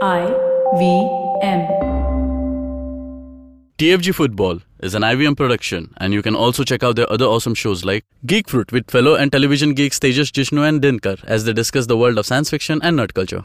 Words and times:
I 0.00 0.26
V 0.76 1.08
M. 1.42 1.66
TFG 3.78 4.14
Football 4.14 4.60
is 4.78 4.94
an 4.94 5.02
IVM 5.02 5.36
production, 5.36 5.92
and 5.96 6.14
you 6.14 6.22
can 6.22 6.36
also 6.36 6.62
check 6.62 6.84
out 6.84 6.94
their 6.94 7.10
other 7.10 7.24
awesome 7.24 7.54
shows 7.54 7.84
like 7.84 8.04
Geek 8.24 8.48
Fruit 8.48 8.70
with 8.70 8.88
fellow 8.90 9.16
and 9.16 9.32
television 9.32 9.74
geeks 9.74 9.98
Tejas 9.98 10.30
Jishnu 10.30 10.62
and 10.68 10.80
Dinkar 10.80 11.24
as 11.24 11.46
they 11.46 11.52
discuss 11.52 11.86
the 11.86 11.96
world 11.96 12.16
of 12.16 12.26
science 12.26 12.48
fiction 12.48 12.80
and 12.82 12.96
nerd 12.96 13.12
culture. 13.14 13.44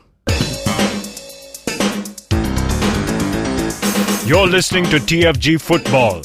You're 4.28 4.48
listening 4.48 4.84
to 4.86 4.98
TFG 4.98 5.60
Football. 5.60 6.22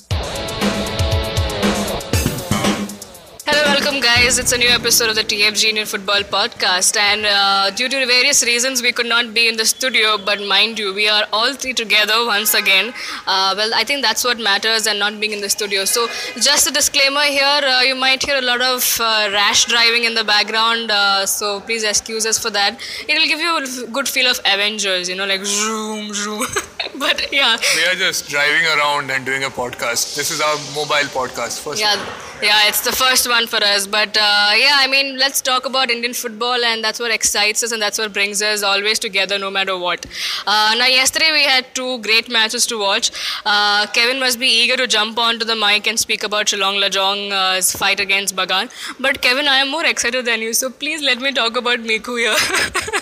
Guys. 4.20 4.38
It's 4.38 4.52
a 4.52 4.58
new 4.58 4.68
episode 4.68 5.10
of 5.10 5.16
the 5.16 5.22
TFG 5.22 5.64
Indian 5.70 5.86
Football 5.86 6.22
Podcast, 6.34 6.96
and 6.96 7.24
uh, 7.24 7.70
due 7.70 7.88
to 7.88 8.06
various 8.06 8.42
reasons, 8.44 8.82
we 8.82 8.92
could 8.92 9.06
not 9.06 9.32
be 9.32 9.48
in 9.48 9.56
the 9.56 9.64
studio. 9.64 10.18
But 10.18 10.40
mind 10.42 10.78
you, 10.78 10.92
we 10.94 11.08
are 11.08 11.24
all 11.32 11.54
three 11.54 11.72
together 11.72 12.16
once 12.26 12.54
again. 12.54 12.92
Uh, 13.26 13.54
well, 13.56 13.70
I 13.74 13.84
think 13.84 14.02
that's 14.02 14.24
what 14.24 14.38
matters, 14.38 14.86
and 14.86 14.98
not 14.98 15.20
being 15.20 15.32
in 15.32 15.40
the 15.40 15.48
studio. 15.48 15.84
So, 15.84 16.08
just 16.48 16.68
a 16.70 16.72
disclaimer 16.72 17.26
here: 17.38 17.60
uh, 17.72 17.82
you 17.82 17.94
might 17.94 18.24
hear 18.24 18.38
a 18.38 18.46
lot 18.50 18.60
of 18.60 18.88
uh, 19.00 19.28
rash 19.32 19.66
driving 19.66 20.04
in 20.04 20.14
the 20.14 20.24
background, 20.24 20.90
uh, 20.90 21.26
so 21.26 21.60
please 21.60 21.84
excuse 21.84 22.26
us 22.26 22.38
for 22.38 22.50
that. 22.50 22.80
It 23.08 23.18
will 23.18 23.28
give 23.34 23.40
you 23.40 23.56
a 23.58 23.90
good 23.98 24.08
feel 24.08 24.30
of 24.30 24.40
Avengers, 24.44 25.08
you 25.08 25.16
know, 25.16 25.26
like 25.26 25.44
zoom, 25.44 26.12
zoom. 26.12 26.44
but 26.98 27.32
yeah, 27.32 27.56
We 27.76 27.84
are 27.84 27.94
just 27.94 28.28
driving 28.28 28.66
around 28.76 29.10
and 29.10 29.24
doing 29.24 29.44
a 29.44 29.50
podcast. 29.50 30.16
This 30.16 30.30
is 30.30 30.40
our 30.40 30.56
mobile 30.74 31.08
podcast. 31.18 31.60
First 31.60 31.80
Yeah, 31.80 31.96
yeah, 32.42 32.68
it's 32.68 32.80
the 32.80 32.92
first 32.92 33.28
one 33.28 33.46
for 33.46 33.62
us. 33.62 33.86
But 33.86 34.07
uh, 34.16 34.52
yeah, 34.56 34.76
I 34.76 34.86
mean, 34.90 35.18
let's 35.18 35.40
talk 35.40 35.66
about 35.66 35.90
Indian 35.90 36.14
football, 36.14 36.64
and 36.64 36.82
that's 36.82 37.00
what 37.00 37.10
excites 37.10 37.62
us, 37.62 37.72
and 37.72 37.82
that's 37.82 37.98
what 37.98 38.12
brings 38.12 38.40
us 38.42 38.62
always 38.62 38.98
together, 38.98 39.38
no 39.38 39.50
matter 39.50 39.76
what. 39.76 40.06
Uh, 40.46 40.74
now, 40.78 40.86
yesterday 40.86 41.30
we 41.32 41.44
had 41.44 41.66
two 41.74 41.98
great 42.00 42.30
matches 42.30 42.66
to 42.66 42.78
watch. 42.78 43.10
Uh, 43.44 43.86
Kevin 43.88 44.20
must 44.20 44.38
be 44.38 44.46
eager 44.46 44.76
to 44.76 44.86
jump 44.86 45.18
onto 45.18 45.44
the 45.44 45.56
mic 45.56 45.86
and 45.86 45.98
speak 45.98 46.22
about 46.22 46.46
Shillong 46.46 46.82
Lajong's 46.82 47.72
fight 47.72 48.00
against 48.00 48.36
Bagan. 48.36 48.70
But 49.00 49.20
Kevin, 49.20 49.48
I 49.48 49.58
am 49.58 49.70
more 49.70 49.84
excited 49.84 50.24
than 50.24 50.40
you, 50.40 50.52
so 50.52 50.70
please 50.70 51.02
let 51.02 51.20
me 51.20 51.32
talk 51.32 51.56
about 51.56 51.80
Miku 51.80 52.18
here. 52.18 52.94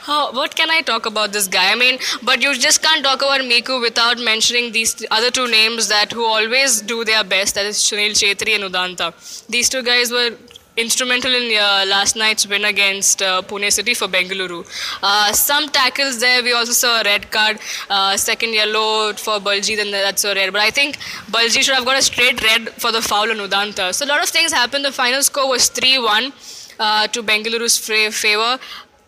How, 0.00 0.32
what 0.32 0.54
can 0.56 0.70
I 0.70 0.80
talk 0.80 1.06
about 1.06 1.32
this 1.32 1.46
guy? 1.46 1.70
I 1.72 1.74
mean, 1.74 1.98
but 2.22 2.42
you 2.42 2.54
just 2.54 2.82
can't 2.82 3.04
talk 3.04 3.22
about 3.22 3.40
Miku 3.40 3.80
without 3.80 4.18
mentioning 4.18 4.72
these 4.72 5.04
other 5.10 5.30
two 5.30 5.48
names 5.48 5.88
that 5.88 6.12
who 6.12 6.24
always 6.24 6.80
do 6.82 7.04
their 7.04 7.24
best. 7.24 7.54
That 7.54 7.66
is 7.66 7.76
Sunil 7.76 8.10
Chhetri 8.10 8.54
and 8.54 8.64
Udanta. 8.64 9.14
These 9.48 9.68
two 9.68 9.82
guys 9.82 10.10
were 10.10 10.30
instrumental 10.76 11.34
in 11.34 11.56
uh, 11.56 11.84
last 11.88 12.16
night's 12.16 12.46
win 12.46 12.64
against 12.64 13.22
uh, 13.22 13.42
Pune 13.42 13.72
City 13.72 13.94
for 13.94 14.08
Bengaluru. 14.08 14.66
Uh, 15.02 15.32
some 15.32 15.68
tackles 15.68 16.20
there. 16.20 16.42
We 16.42 16.52
also 16.52 16.72
saw 16.72 17.00
a 17.00 17.04
red 17.04 17.30
card, 17.30 17.58
uh, 17.88 18.16
second 18.16 18.54
yellow 18.54 19.12
for 19.14 19.38
Baljeet, 19.38 19.76
then 19.76 19.90
that's 19.90 20.24
a 20.24 20.34
red. 20.34 20.52
But 20.52 20.62
I 20.62 20.70
think 20.70 20.96
Baljeet 21.30 21.62
should 21.62 21.74
have 21.74 21.84
got 21.84 21.98
a 21.98 22.02
straight 22.02 22.42
red 22.42 22.68
for 22.70 22.92
the 22.92 23.00
foul 23.00 23.30
on 23.30 23.38
Udanta. 23.38 23.94
So 23.94 24.04
a 24.04 24.08
lot 24.08 24.22
of 24.22 24.28
things 24.28 24.52
happened. 24.52 24.84
The 24.84 24.92
final 24.92 25.22
score 25.22 25.48
was 25.48 25.70
3-1 25.70 26.32
uh, 26.78 27.06
to 27.08 27.22
Bengaluru's 27.22 27.78
favor. 27.78 28.58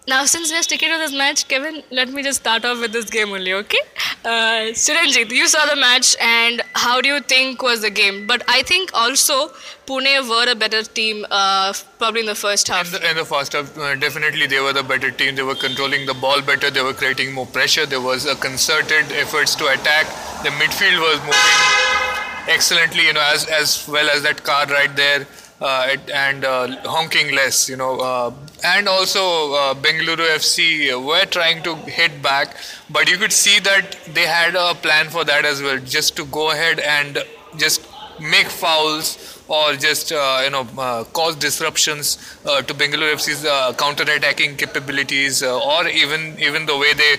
Now, 0.09 0.25
since 0.25 0.51
we're 0.51 0.63
sticking 0.63 0.91
to 0.91 0.97
this 0.97 1.13
match, 1.13 1.47
Kevin, 1.49 1.83
let 1.91 2.09
me 2.09 2.23
just 2.23 2.41
start 2.41 2.65
off 2.65 2.81
with 2.81 2.93
this 2.93 3.11
game 3.11 3.29
only, 3.29 3.53
okay? 3.53 3.81
Uh, 4.25 4.73
Suranjit, 4.83 5.31
you 5.31 5.47
saw 5.47 5.67
the 5.67 5.77
match, 5.77 6.17
and 6.19 6.63
how 6.75 7.03
do 7.03 7.11
you 7.11 7.21
think 7.21 7.61
was 7.63 7.83
the 7.83 7.91
game? 7.91 8.27
But 8.27 8.43
I 8.49 8.63
think 8.63 8.91
also 8.95 9.49
Pune 9.87 10.27
were 10.31 10.51
a 10.51 10.55
better 10.55 10.83
team, 10.83 11.27
uh, 11.31 11.75
probably 11.99 12.21
in 12.23 12.27
the 12.27 12.35
first 12.35 12.69
half. 12.69 12.87
In 12.87 12.93
the, 13.03 13.11
in 13.11 13.17
the 13.19 13.25
first 13.27 13.53
half, 13.53 13.77
uh, 13.77 13.97
definitely 13.97 14.47
they 14.47 14.61
were 14.61 14.73
the 14.73 14.83
better 14.83 15.11
team. 15.11 15.35
They 15.35 15.43
were 15.43 15.55
controlling 15.55 16.07
the 16.07 16.15
ball 16.15 16.41
better. 16.41 16.71
They 16.71 16.81
were 16.83 16.95
creating 16.95 17.35
more 17.35 17.47
pressure. 17.47 17.85
There 17.85 18.01
was 18.01 18.25
a 18.25 18.35
concerted 18.35 19.13
efforts 19.13 19.55
to 19.57 19.67
attack. 19.67 20.07
The 20.43 20.49
midfield 20.51 21.01
was 21.03 21.21
moving 21.21 22.49
excellently, 22.49 23.05
you 23.05 23.13
know, 23.13 23.21
as 23.35 23.45
as 23.47 23.87
well 23.87 24.09
as 24.09 24.23
that 24.23 24.43
car 24.43 24.65
right 24.69 24.97
there. 24.97 25.27
Uh, 25.61 25.89
it- 25.91 26.11
and 26.11 26.45
uh, 26.47 26.69
honking 26.89 27.35
less, 27.35 27.69
you 27.69 27.77
know, 27.77 27.99
uh, 28.01 28.33
and 28.65 28.89
also 28.89 29.53
uh, 29.55 29.75
Bengaluru 29.75 30.27
FC 30.37 30.91
were 31.05 31.25
trying 31.27 31.63
to 31.63 31.75
hit 31.77 32.23
back, 32.23 32.57
but 32.91 33.09
you 33.11 33.17
could 33.17 33.33
see 33.33 33.59
that 33.61 33.99
they 34.15 34.27
had 34.27 34.55
a 34.55 34.75
plan 34.75 35.09
for 35.09 35.25
that 35.25 35.45
as 35.45 35.63
well, 35.63 35.79
just 35.79 36.17
to 36.17 36.25
go 36.27 36.51
ahead 36.51 36.81
and 36.81 37.19
just 37.57 37.87
make 38.21 38.47
fouls 38.47 39.39
or 39.49 39.75
just 39.75 40.13
uh, 40.13 40.41
you 40.45 40.51
know 40.51 40.67
uh, 40.77 41.05
cause 41.05 41.37
disruptions 41.37 42.19
uh, 42.45 42.61
to 42.63 42.75
Bengaluru 42.75 43.15
FC's 43.15 43.45
uh, 43.45 43.73
counter-attacking 43.75 44.57
capabilities, 44.57 45.43
uh, 45.43 45.59
or 45.59 45.89
even 45.89 46.39
even 46.39 46.67
the 46.67 46.77
way 46.77 46.93
they 46.95 47.17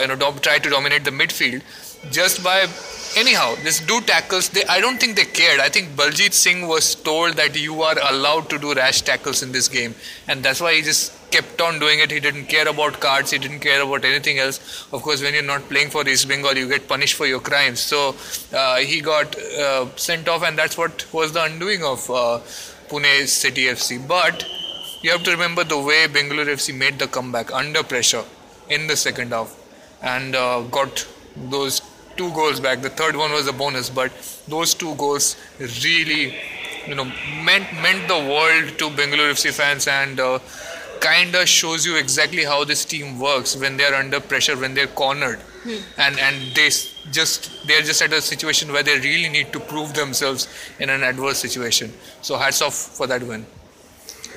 you 0.00 0.06
know 0.06 0.16
dom- 0.16 0.38
try 0.38 0.58
to 0.58 0.70
dominate 0.70 1.04
the 1.04 1.10
midfield, 1.10 1.62
just 2.10 2.42
by 2.44 2.66
anyhow 3.16 3.54
this 3.62 3.80
do 3.80 4.00
tackles. 4.00 4.48
They 4.48 4.64
I 4.64 4.80
don't 4.80 4.98
think 5.00 5.16
they 5.16 5.24
cared. 5.24 5.60
I 5.60 5.68
think 5.68 5.90
Baljeet 5.90 6.32
Singh 6.32 6.66
was 6.66 6.94
told 6.94 7.34
that 7.34 7.58
you 7.58 7.82
are 7.82 7.96
allowed 8.10 8.50
to 8.50 8.58
do 8.58 8.74
rash 8.74 9.02
tackles 9.02 9.42
in 9.42 9.52
this 9.52 9.68
game, 9.68 9.94
and 10.26 10.42
that's 10.42 10.60
why 10.60 10.74
he 10.74 10.82
just 10.82 11.14
kept 11.30 11.60
on 11.60 11.78
doing 11.78 11.98
it. 12.00 12.10
He 12.10 12.20
didn't 12.20 12.46
care 12.46 12.68
about 12.68 13.00
cards. 13.00 13.30
He 13.30 13.38
didn't 13.38 13.60
care 13.60 13.82
about 13.82 14.04
anything 14.04 14.38
else. 14.38 14.86
Of 14.92 15.02
course, 15.02 15.22
when 15.22 15.34
you're 15.34 15.42
not 15.42 15.68
playing 15.68 15.90
for 15.90 16.06
East 16.08 16.28
Bengal, 16.28 16.56
you 16.56 16.68
get 16.68 16.88
punished 16.88 17.14
for 17.14 17.26
your 17.26 17.40
crimes. 17.40 17.80
So 17.80 18.14
uh, 18.52 18.76
he 18.76 19.00
got 19.00 19.36
uh, 19.38 19.86
sent 19.96 20.28
off, 20.28 20.42
and 20.42 20.56
that's 20.56 20.78
what 20.78 21.06
was 21.12 21.32
the 21.32 21.44
undoing 21.44 21.82
of 21.82 22.08
uh, 22.10 22.40
Pune 22.88 23.26
City 23.26 23.64
FC. 23.64 24.06
But 24.06 24.46
you 25.02 25.10
have 25.10 25.22
to 25.24 25.30
remember 25.30 25.64
the 25.64 25.78
way 25.78 26.06
Bengaluru 26.06 26.54
FC 26.54 26.76
made 26.76 26.98
the 26.98 27.06
comeback 27.06 27.52
under 27.52 27.82
pressure 27.82 28.24
in 28.68 28.86
the 28.86 28.96
second 28.96 29.30
half, 29.32 29.54
and 30.02 30.34
uh, 30.34 30.62
got 30.62 31.06
those 31.50 31.82
two 32.16 32.30
goals 32.32 32.60
back. 32.60 32.82
The 32.82 32.90
third 32.90 33.16
one 33.16 33.32
was 33.32 33.46
a 33.46 33.52
bonus, 33.52 33.90
but 33.90 34.12
those 34.48 34.74
two 34.74 34.94
goals 34.96 35.36
really, 35.58 36.36
you 36.86 36.94
know, 36.94 37.04
meant 37.44 37.72
meant 37.74 38.08
the 38.08 38.18
world 38.18 38.78
to 38.78 38.90
Bengaluru 38.90 39.32
FC 39.32 39.52
fans 39.52 39.86
and. 39.86 40.20
Uh, 40.20 40.38
kind 41.00 41.34
of 41.36 41.48
shows 41.48 41.86
you 41.86 41.96
exactly 41.96 42.44
how 42.44 42.64
this 42.64 42.84
team 42.84 43.18
works 43.18 43.56
when 43.56 43.76
they're 43.76 43.94
under 43.94 44.20
pressure 44.20 44.56
when 44.56 44.74
they're 44.74 44.88
cornered 44.88 45.38
and 45.96 46.18
and 46.18 46.36
they 46.54 46.68
just 47.10 47.66
they're 47.66 47.82
just 47.82 48.02
at 48.02 48.12
a 48.12 48.20
situation 48.20 48.72
where 48.72 48.82
they 48.82 48.98
really 48.98 49.28
need 49.28 49.52
to 49.52 49.60
prove 49.60 49.94
themselves 49.94 50.48
in 50.80 50.90
an 50.90 51.02
adverse 51.02 51.38
situation 51.38 51.92
so 52.20 52.36
hats 52.36 52.62
off 52.62 52.74
for 52.74 53.06
that 53.06 53.22
win 53.22 53.46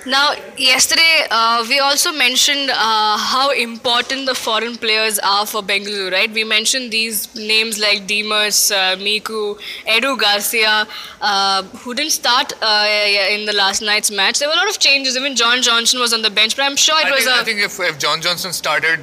Now, 0.05 0.33
yesterday 0.57 1.27
uh, 1.29 1.63
we 1.69 1.77
also 1.77 2.11
mentioned 2.11 2.71
uh, 2.71 3.17
how 3.17 3.51
important 3.51 4.25
the 4.25 4.33
foreign 4.33 4.75
players 4.77 5.19
are 5.19 5.45
for 5.45 5.61
Bengaluru, 5.61 6.11
right? 6.11 6.31
We 6.31 6.43
mentioned 6.43 6.91
these 6.91 7.33
names 7.35 7.77
like 7.77 8.07
Dimas, 8.07 8.71
uh, 8.71 8.95
Miku, 8.97 9.59
Edu 9.85 10.17
Garcia, 10.19 10.87
uh, 11.21 11.63
who 11.63 11.93
didn't 11.93 12.13
start 12.13 12.51
uh, 12.63 12.87
in 13.29 13.45
the 13.45 13.53
last 13.53 13.81
night's 13.81 14.09
match. 14.09 14.39
There 14.39 14.47
were 14.47 14.55
a 14.55 14.57
lot 14.57 14.69
of 14.69 14.79
changes. 14.79 15.15
Even 15.15 15.35
John 15.35 15.61
Johnson 15.61 15.99
was 15.99 16.13
on 16.13 16.23
the 16.23 16.31
bench, 16.31 16.55
but 16.55 16.63
I'm 16.63 16.75
sure 16.75 16.99
it 16.99 17.05
I 17.05 17.11
was 17.11 17.25
think, 17.25 17.37
a. 17.37 17.39
I 17.39 17.43
think 17.43 17.59
if, 17.59 17.79
if 17.79 17.99
John 17.99 18.21
Johnson 18.21 18.53
started 18.53 19.01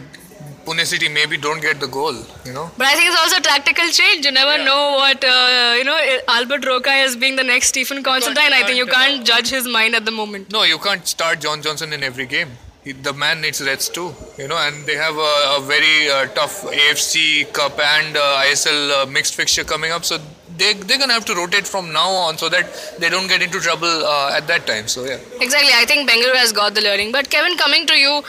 Pune 0.69 0.85
City 0.93 1.09
maybe 1.09 1.37
don't 1.49 1.61
get 1.69 1.81
the 1.81 1.87
goal 1.99 2.15
you 2.45 2.53
know 2.53 2.71
But 2.77 2.87
I 2.87 2.95
think 2.95 3.09
it's 3.11 3.21
also 3.21 3.37
a 3.39 3.41
tactical 3.41 3.89
change. 3.99 4.27
You 4.27 4.33
never 4.33 4.57
Yeah. 4.59 4.65
know 4.71 4.83
what, 5.01 5.25
uh, 5.25 5.75
you 5.79 5.85
know, 5.85 5.97
Albert 6.37 6.65
Roca 6.67 6.91
as 7.07 7.17
being 7.17 7.37
the 7.37 7.45
next 7.51 7.69
Stephen 7.75 8.03
Constantine. 8.09 8.53
I 8.59 8.63
think 8.65 8.77
you 8.83 8.87
can't, 8.87 9.25
judge 9.31 9.49
his 9.57 9.67
mind 9.77 9.95
at 9.99 10.05
the 10.09 10.15
moment. 10.21 10.51
No, 10.57 10.63
you 10.73 10.79
can't 10.87 11.07
start 11.17 11.41
John 11.45 11.63
Johnson 11.67 11.93
in 11.97 12.03
every 12.09 12.27
game. 12.35 12.51
He, 12.85 12.93
the 13.09 13.13
man 13.23 13.41
needs 13.45 13.61
rest 13.69 13.95
too, 13.95 14.09
you 14.43 14.49
know, 14.51 14.59
and 14.67 14.87
they 14.91 14.97
have 15.05 15.17
a, 15.17 15.33
a 15.57 15.61
very 15.73 15.97
uh, 16.17 16.27
tough 16.39 16.57
AFC 16.83 17.53
Cup 17.59 17.79
and 17.93 18.17
uh, 18.17 18.45
ISL 18.47 18.81
uh, 18.99 19.07
mixed 19.17 19.35
fixture 19.41 19.65
coming 19.65 19.91
up. 19.97 20.05
So 20.11 20.19
they, 20.61 20.73
they're 20.75 21.01
going 21.03 21.13
to 21.15 21.19
have 21.19 21.25
to 21.33 21.35
rotate 21.35 21.67
from 21.67 21.93
now 21.93 22.09
on 22.27 22.39
so 22.39 22.49
that 22.49 22.67
they 23.01 23.11
don't 23.11 23.29
get 23.29 23.43
into 23.43 23.61
trouble 23.61 23.97
uh, 24.15 24.37
at 24.39 24.47
that 24.53 24.67
time. 24.67 24.87
So, 24.89 25.05
yeah. 25.05 25.19
Exactly. 25.47 25.73
I 25.83 25.85
think 25.93 26.09
Bengaluru 26.11 26.37
has 26.45 26.53
got 26.53 26.75
the 26.75 26.81
learning. 26.89 27.13
But 27.13 27.31
Kevin, 27.31 27.57
coming 27.59 27.87
to 27.87 27.95
you, 28.05 28.23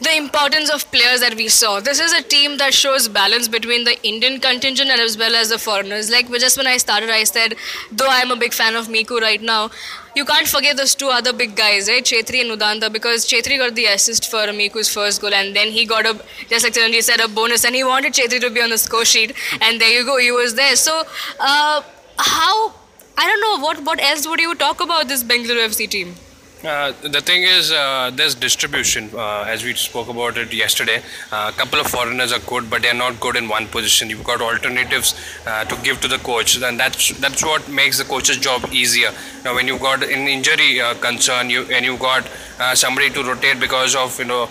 the 0.00 0.16
importance 0.16 0.70
of 0.70 0.90
players 0.90 1.20
that 1.20 1.34
we 1.36 1.48
saw. 1.48 1.78
This 1.80 2.00
is 2.00 2.12
a 2.12 2.22
team 2.22 2.56
that 2.56 2.72
shows 2.72 3.08
balance 3.08 3.48
between 3.48 3.84
the 3.84 4.00
Indian 4.02 4.40
contingent 4.40 4.90
and 4.90 5.00
as 5.00 5.18
well 5.18 5.34
as 5.34 5.50
the 5.50 5.58
foreigners. 5.58 6.10
Like 6.10 6.30
just 6.30 6.56
when 6.56 6.66
I 6.66 6.78
started, 6.78 7.10
I 7.10 7.24
said, 7.24 7.54
though 7.92 8.08
I'm 8.08 8.30
a 8.30 8.36
big 8.36 8.54
fan 8.54 8.76
of 8.76 8.88
Miku 8.88 9.20
right 9.20 9.42
now, 9.42 9.70
you 10.16 10.24
can't 10.24 10.48
forget 10.48 10.76
those 10.76 10.94
two 10.94 11.08
other 11.08 11.32
big 11.32 11.54
guys, 11.54 11.88
right? 11.88 12.02
Chhetri 12.04 12.40
and 12.40 12.58
Udanta, 12.58 12.92
because 12.92 13.26
Chhetri 13.26 13.58
got 13.58 13.74
the 13.74 13.86
assist 13.86 14.30
for 14.30 14.46
Miku's 14.60 14.92
first 14.92 15.20
goal, 15.20 15.32
and 15.32 15.54
then 15.54 15.68
he 15.68 15.84
got 15.86 16.06
a, 16.06 16.14
just 16.48 16.64
like 16.64 16.72
Chiranjeev 16.72 17.02
said, 17.02 17.20
a 17.20 17.28
bonus, 17.28 17.64
and 17.64 17.74
he 17.74 17.84
wanted 17.84 18.14
Chhetri 18.14 18.40
to 18.40 18.50
be 18.50 18.60
on 18.60 18.70
the 18.70 18.78
score 18.78 19.04
sheet, 19.04 19.34
and 19.60 19.80
there 19.80 19.90
you 19.90 20.04
go, 20.04 20.18
he 20.18 20.32
was 20.32 20.54
there. 20.56 20.74
So, 20.74 21.04
uh, 21.38 21.82
how? 22.18 22.72
I 23.16 23.26
don't 23.26 23.40
know 23.40 23.64
what 23.64 23.84
what 23.84 24.00
else 24.00 24.26
would 24.26 24.40
you 24.40 24.54
talk 24.54 24.80
about 24.80 25.06
this 25.06 25.22
Bengaluru 25.22 25.68
FC 25.68 25.88
team? 25.88 26.14
Uh, 26.62 26.92
the 27.00 27.22
thing 27.22 27.42
is, 27.42 27.72
uh, 27.72 28.10
there's 28.14 28.34
distribution. 28.34 29.08
Uh, 29.14 29.44
as 29.48 29.64
we 29.64 29.72
spoke 29.72 30.08
about 30.08 30.36
it 30.36 30.52
yesterday, 30.52 31.02
a 31.32 31.52
couple 31.52 31.80
of 31.80 31.86
foreigners 31.86 32.32
are 32.32 32.40
good, 32.40 32.68
but 32.68 32.82
they're 32.82 32.92
not 32.92 33.18
good 33.18 33.36
in 33.36 33.48
one 33.48 33.66
position. 33.66 34.10
You've 34.10 34.24
got 34.24 34.42
alternatives 34.42 35.14
uh, 35.46 35.64
to 35.64 35.82
give 35.82 36.02
to 36.02 36.08
the 36.08 36.18
coach, 36.18 36.60
and 36.60 36.78
that's 36.78 37.18
that's 37.18 37.42
what 37.42 37.66
makes 37.70 37.96
the 37.96 38.04
coach's 38.04 38.36
job 38.36 38.68
easier. 38.72 39.10
Now, 39.42 39.54
when 39.54 39.66
you've 39.66 39.80
got 39.80 40.02
an 40.02 40.28
injury 40.28 40.82
uh, 40.82 40.94
concern, 40.94 41.48
you 41.48 41.62
and 41.72 41.82
you've 41.82 42.00
got 42.00 42.30
uh, 42.58 42.74
somebody 42.74 43.08
to 43.08 43.24
rotate 43.24 43.58
because 43.58 43.96
of 43.96 44.18
you 44.18 44.26
know 44.26 44.46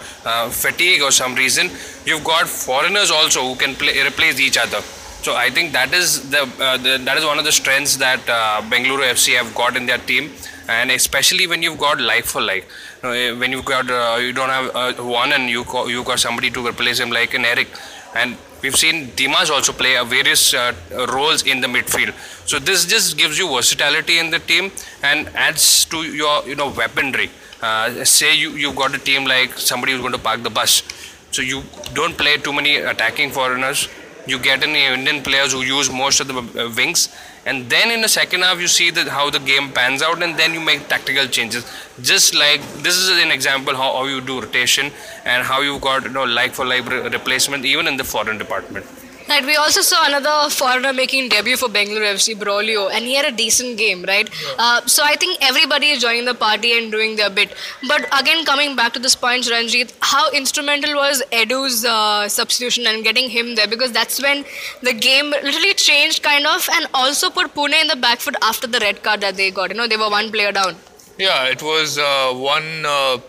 fatigue 0.50 1.04
or 1.04 1.12
some 1.12 1.36
reason, 1.36 1.70
you've 2.08 2.24
got 2.24 2.48
foreigners 2.48 3.12
also 3.12 3.42
who 3.50 3.56
can 3.56 3.76
play, 3.76 4.02
replace 4.02 4.40
each 4.40 4.58
other. 4.58 4.82
So 5.22 5.36
I 5.36 5.52
think 5.52 5.74
that 5.74 5.94
is 5.94 6.28
the, 6.32 6.46
the 6.82 6.98
that 7.04 7.18
is 7.18 7.26
one 7.26 7.38
of 7.38 7.46
the 7.46 7.52
strengths 7.52 7.98
that 7.98 8.26
Bengaluru 8.72 9.12
FC 9.12 9.38
have 9.38 9.54
got 9.54 9.78
in 9.78 9.86
their 9.86 10.00
team 10.00 10.32
and 10.70 10.92
especially 10.92 11.48
when 11.48 11.64
you've 11.64 11.80
got 11.80 12.00
like 12.00 12.26
for 12.26 12.42
like 12.42 12.66
you 13.02 13.10
know, 13.10 13.12
eh, 13.12 13.32
when 13.32 13.52
you've 13.52 13.66
got 13.66 13.90
uh, 13.90 14.18
you 14.18 14.34
don't 14.34 14.50
have 14.50 14.76
uh, 14.76 15.04
one 15.04 15.34
and 15.34 15.50
you 15.50 15.66
you 15.88 16.04
got 16.04 16.20
somebody 16.20 16.52
to 16.52 16.66
replace 16.68 17.00
him 17.00 17.10
like 17.10 17.34
an 17.34 17.46
Eric. 17.46 17.68
And 18.16 18.38
we've 18.62 18.76
seen 18.76 19.12
Dimas 19.16 19.50
also 19.50 19.74
play 19.74 19.94
various 20.06 20.54
uh, 20.54 20.74
roles 21.14 21.44
in 21.44 21.62
the 21.62 21.68
midfield. 21.68 22.14
So 22.48 22.60
this 22.60 22.86
just 22.86 23.18
gives 23.18 23.38
you 23.38 23.48
versatility 23.54 24.20
in 24.20 24.30
the 24.30 24.40
team 24.40 24.72
and 25.04 25.28
adds 25.30 25.86
to 25.86 26.04
your 26.04 26.48
you 26.48 26.56
know 26.56 26.70
weaponry. 26.70 27.30
Uh, 27.62 28.06
say 28.06 28.36
you 28.36 28.52
you've 28.52 28.76
got 28.76 28.94
a 28.96 29.00
team 29.00 29.26
like 29.26 29.54
somebody 29.54 29.94
who's 29.94 30.02
going 30.02 30.14
to 30.14 30.26
park 30.30 30.44
the 30.44 30.50
bus. 30.50 30.84
So 31.32 31.42
you 31.42 31.64
don't 31.94 32.18
play 32.18 32.38
too 32.38 32.54
many 32.54 32.78
attacking 32.78 33.32
foreigners 33.32 33.88
you 34.30 34.40
get 34.40 34.64
any 34.64 34.86
Indian 34.86 35.24
players 35.24 35.52
who 35.52 35.62
use 35.62 35.92
most 35.92 36.20
of 36.20 36.28
the 36.28 36.38
uh, 36.38 36.70
wings 36.76 37.10
and 37.46 37.70
then 37.70 37.92
in 37.92 38.02
the 38.02 38.10
second 38.10 38.42
half 38.42 38.60
you 38.60 38.68
see 38.68 38.90
that 38.92 39.08
how 39.08 39.30
the 39.30 39.40
game 39.40 39.72
pans 39.72 40.02
out 40.02 40.22
and 40.22 40.38
then 40.38 40.54
you 40.54 40.60
make 40.60 40.88
tactical 40.88 41.26
changes. 41.26 41.66
Just 42.02 42.36
like 42.36 42.62
this 42.84 42.96
is 42.96 43.10
an 43.10 43.32
example 43.32 43.76
how, 43.76 43.94
how 43.94 44.06
you 44.06 44.22
do 44.22 44.40
rotation 44.42 44.92
and 45.26 45.44
how 45.44 45.62
you've 45.62 45.82
got 45.82 46.04
you 46.04 46.10
know 46.10 46.26
like 46.26 46.54
for 46.54 46.66
like 46.66 46.90
re- 46.90 47.08
replacement 47.10 47.66
even 47.66 47.88
in 47.88 47.98
the 47.98 48.04
foreign 48.04 48.38
department 48.38 48.86
Right, 49.30 49.46
we 49.46 49.56
also 49.58 49.82
saw 49.82 50.08
another 50.08 50.50
foreigner 50.50 50.92
making 50.92 51.30
debut 51.30 51.56
for 51.56 51.70
Bengaluru 51.70 52.14
FC, 52.16 52.36
Braulio, 52.36 52.90
and 52.92 53.06
he 53.06 53.14
had 53.14 53.32
a 53.32 53.32
decent 53.32 53.78
game, 53.78 54.04
right? 54.08 54.28
Yeah. 54.28 54.54
Uh, 54.58 54.82
so 54.88 55.04
I 55.06 55.16
think 55.18 55.38
everybody 55.40 55.90
is 55.90 56.02
joining 56.02 56.26
the 56.26 56.34
party 56.34 56.76
and 56.76 56.92
doing 56.92 57.16
their 57.16 57.30
bit. 57.30 57.54
But 57.88 58.08
again, 58.20 58.44
coming 58.44 58.76
back 58.76 58.94
to 58.94 59.00
this 59.00 59.16
point, 59.16 59.48
Ranjit, 59.48 59.94
how 60.02 60.32
instrumental 60.32 60.96
was 60.96 61.22
Edu's 61.32 61.86
uh, 61.86 62.28
substitution 62.28 62.88
and 62.88 63.04
getting 63.04 63.30
him 63.30 63.54
there? 63.54 63.68
Because 63.68 63.92
that's 63.92 64.20
when 64.20 64.46
the 64.82 64.94
game 64.94 65.30
literally 65.30 65.76
changed, 65.76 66.24
kind 66.24 66.48
of, 66.48 66.68
and 66.74 66.88
also 66.96 67.30
put 67.30 67.54
Pune 67.54 67.80
in 67.80 67.88
the 67.88 67.98
back 67.98 68.22
foot 68.22 68.36
after 68.42 68.66
the 68.66 68.80
red 68.80 69.04
card 69.04 69.22
that 69.22 69.36
they 69.36 69.52
got. 69.52 69.70
You 69.70 69.78
know, 69.78 69.88
they 69.88 69.98
were 69.98 70.10
one 70.10 70.32
player 70.32 70.52
down. 70.52 70.76
Yeah, 71.20 71.46
it 71.46 71.62
was 71.62 72.00
uh, 72.00 72.34
one. 72.34 72.84
Uh, 72.84 73.20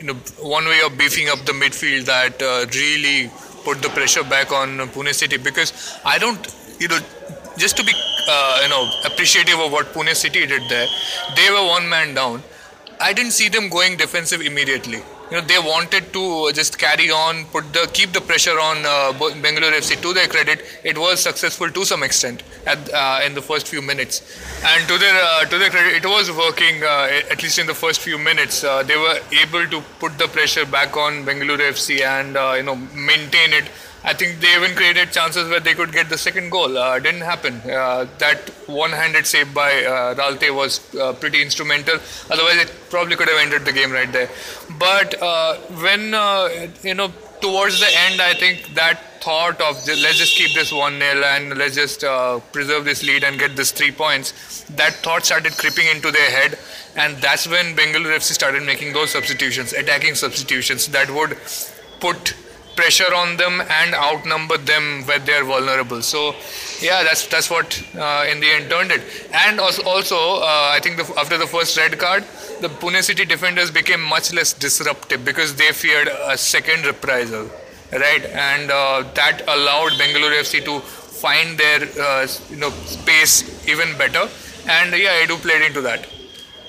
you 0.00 0.06
know, 0.08 0.14
one 0.40 0.64
way 0.64 0.80
of 0.84 0.98
beefing 0.98 1.28
up 1.28 1.38
the 1.40 1.52
midfield 1.52 2.06
that 2.06 2.42
uh, 2.42 2.66
really 2.74 3.30
put 3.64 3.82
the 3.82 3.88
pressure 3.88 4.24
back 4.24 4.52
on 4.52 4.78
Pune 4.90 5.12
City 5.14 5.36
because 5.36 5.98
I 6.04 6.18
don't, 6.18 6.40
you 6.78 6.88
know, 6.88 6.98
just 7.56 7.76
to 7.76 7.84
be, 7.84 7.92
uh, 8.28 8.60
you 8.62 8.68
know, 8.68 8.90
appreciative 9.04 9.58
of 9.58 9.72
what 9.72 9.92
Pune 9.92 10.14
City 10.14 10.46
did 10.46 10.62
there, 10.68 10.88
they 11.36 11.50
were 11.50 11.66
one 11.66 11.88
man 11.88 12.14
down. 12.14 12.42
I 13.00 13.12
didn't 13.12 13.32
see 13.32 13.48
them 13.48 13.68
going 13.68 13.96
defensive 13.96 14.40
immediately 14.40 15.02
you 15.32 15.40
know 15.40 15.46
they 15.46 15.58
wanted 15.58 16.12
to 16.12 16.52
just 16.52 16.78
carry 16.78 17.10
on, 17.10 17.46
put 17.46 17.72
the 17.72 17.88
keep 17.94 18.12
the 18.12 18.20
pressure 18.20 18.58
on 18.60 18.76
uh, 18.84 19.12
Bengaluru 19.44 19.72
FC. 19.72 20.00
To 20.02 20.12
their 20.12 20.28
credit, 20.28 20.60
it 20.84 20.98
was 20.98 21.22
successful 21.22 21.70
to 21.70 21.84
some 21.86 22.02
extent 22.02 22.42
at 22.66 22.92
uh, 22.92 23.20
in 23.24 23.32
the 23.32 23.40
first 23.40 23.66
few 23.66 23.80
minutes, 23.80 24.20
and 24.62 24.86
to 24.88 24.98
their 24.98 25.14
uh, 25.24 25.46
to 25.46 25.56
their 25.56 25.70
credit, 25.70 25.94
it 25.94 26.06
was 26.06 26.30
working 26.30 26.84
uh, 26.84 27.08
at 27.30 27.42
least 27.42 27.58
in 27.58 27.66
the 27.66 27.72
first 27.74 28.00
few 28.00 28.18
minutes. 28.18 28.62
Uh, 28.62 28.82
they 28.82 28.96
were 28.96 29.18
able 29.40 29.66
to 29.68 29.80
put 30.00 30.18
the 30.18 30.28
pressure 30.28 30.66
back 30.66 30.98
on 30.98 31.24
Bengaluru 31.24 31.70
FC 31.70 32.02
and 32.02 32.36
uh, 32.36 32.52
you 32.54 32.62
know 32.62 32.76
maintain 32.76 33.54
it 33.54 33.64
I 34.04 34.14
think 34.14 34.40
they 34.40 34.54
even 34.56 34.74
created 34.74 35.12
chances 35.12 35.48
where 35.48 35.60
they 35.60 35.74
could 35.74 35.92
get 35.92 36.08
the 36.08 36.18
second 36.18 36.50
goal. 36.50 36.76
Uh, 36.76 36.98
didn't 36.98 37.20
happen. 37.20 37.54
Uh, 37.70 38.06
that 38.18 38.48
one-handed 38.66 39.26
save 39.26 39.54
by 39.54 39.84
uh, 39.84 40.14
Ralte 40.14 40.54
was 40.54 40.94
uh, 40.96 41.12
pretty 41.12 41.40
instrumental. 41.40 41.98
Otherwise, 42.30 42.56
it 42.56 42.72
probably 42.90 43.16
could 43.16 43.28
have 43.28 43.38
ended 43.40 43.64
the 43.64 43.72
game 43.72 43.92
right 43.92 44.10
there. 44.10 44.28
But 44.78 45.20
uh, 45.22 45.56
when 45.84 46.14
uh, 46.14 46.68
you 46.82 46.94
know 46.94 47.12
towards 47.40 47.80
the 47.80 47.90
end, 48.06 48.20
I 48.20 48.34
think 48.34 48.74
that 48.74 49.22
thought 49.22 49.60
of 49.60 49.86
let's 49.86 50.18
just 50.18 50.34
keep 50.34 50.52
this 50.52 50.72
one 50.72 50.98
0 50.98 51.22
and 51.24 51.56
let's 51.56 51.76
just 51.76 52.02
uh, 52.02 52.40
preserve 52.50 52.84
this 52.84 53.04
lead 53.04 53.22
and 53.22 53.38
get 53.38 53.54
this 53.54 53.70
three 53.70 53.92
points. 53.92 54.64
That 54.70 54.94
thought 54.94 55.24
started 55.24 55.52
creeping 55.52 55.86
into 55.86 56.10
their 56.10 56.30
head, 56.30 56.58
and 56.96 57.16
that's 57.18 57.46
when 57.46 57.76
Bengaluru 57.76 58.16
FC 58.16 58.32
started 58.32 58.64
making 58.64 58.94
those 58.94 59.10
substitutions, 59.10 59.72
attacking 59.72 60.16
substitutions 60.16 60.88
that 60.88 61.08
would 61.10 61.36
put 62.00 62.34
pressure 62.76 63.12
on 63.14 63.36
them 63.36 63.60
and 63.60 63.94
outnumber 63.94 64.58
them 64.58 65.02
when 65.06 65.24
they're 65.24 65.44
vulnerable. 65.44 66.02
So, 66.02 66.34
yeah, 66.80 67.02
that's 67.02 67.26
that's 67.26 67.50
what 67.50 67.82
uh, 67.96 68.26
in 68.30 68.40
the 68.40 68.50
end 68.50 68.70
turned 68.70 68.90
it. 68.90 69.02
And 69.32 69.60
also, 69.60 69.82
also 69.84 70.16
uh, 70.16 70.70
I 70.76 70.80
think 70.82 70.96
the, 70.96 71.12
after 71.18 71.38
the 71.38 71.46
first 71.46 71.76
red 71.76 71.98
card, 71.98 72.24
the 72.60 72.68
Pune 72.68 73.02
City 73.02 73.24
defenders 73.24 73.70
became 73.70 74.02
much 74.02 74.32
less 74.32 74.52
disruptive 74.52 75.24
because 75.24 75.54
they 75.54 75.72
feared 75.72 76.08
a 76.08 76.36
second 76.36 76.84
reprisal, 76.86 77.50
right? 77.92 78.24
And 78.24 78.70
uh, 78.70 79.04
that 79.14 79.42
allowed 79.48 79.92
Bengaluru 79.92 80.40
FC 80.40 80.64
to 80.64 80.80
find 80.80 81.58
their 81.58 81.82
uh, 82.00 82.26
you 82.50 82.56
know 82.56 82.70
space 82.70 83.68
even 83.68 83.96
better. 83.96 84.28
And 84.68 84.92
yeah, 84.94 85.24
Edu 85.24 85.36
played 85.40 85.62
into 85.62 85.80
that. 85.82 86.06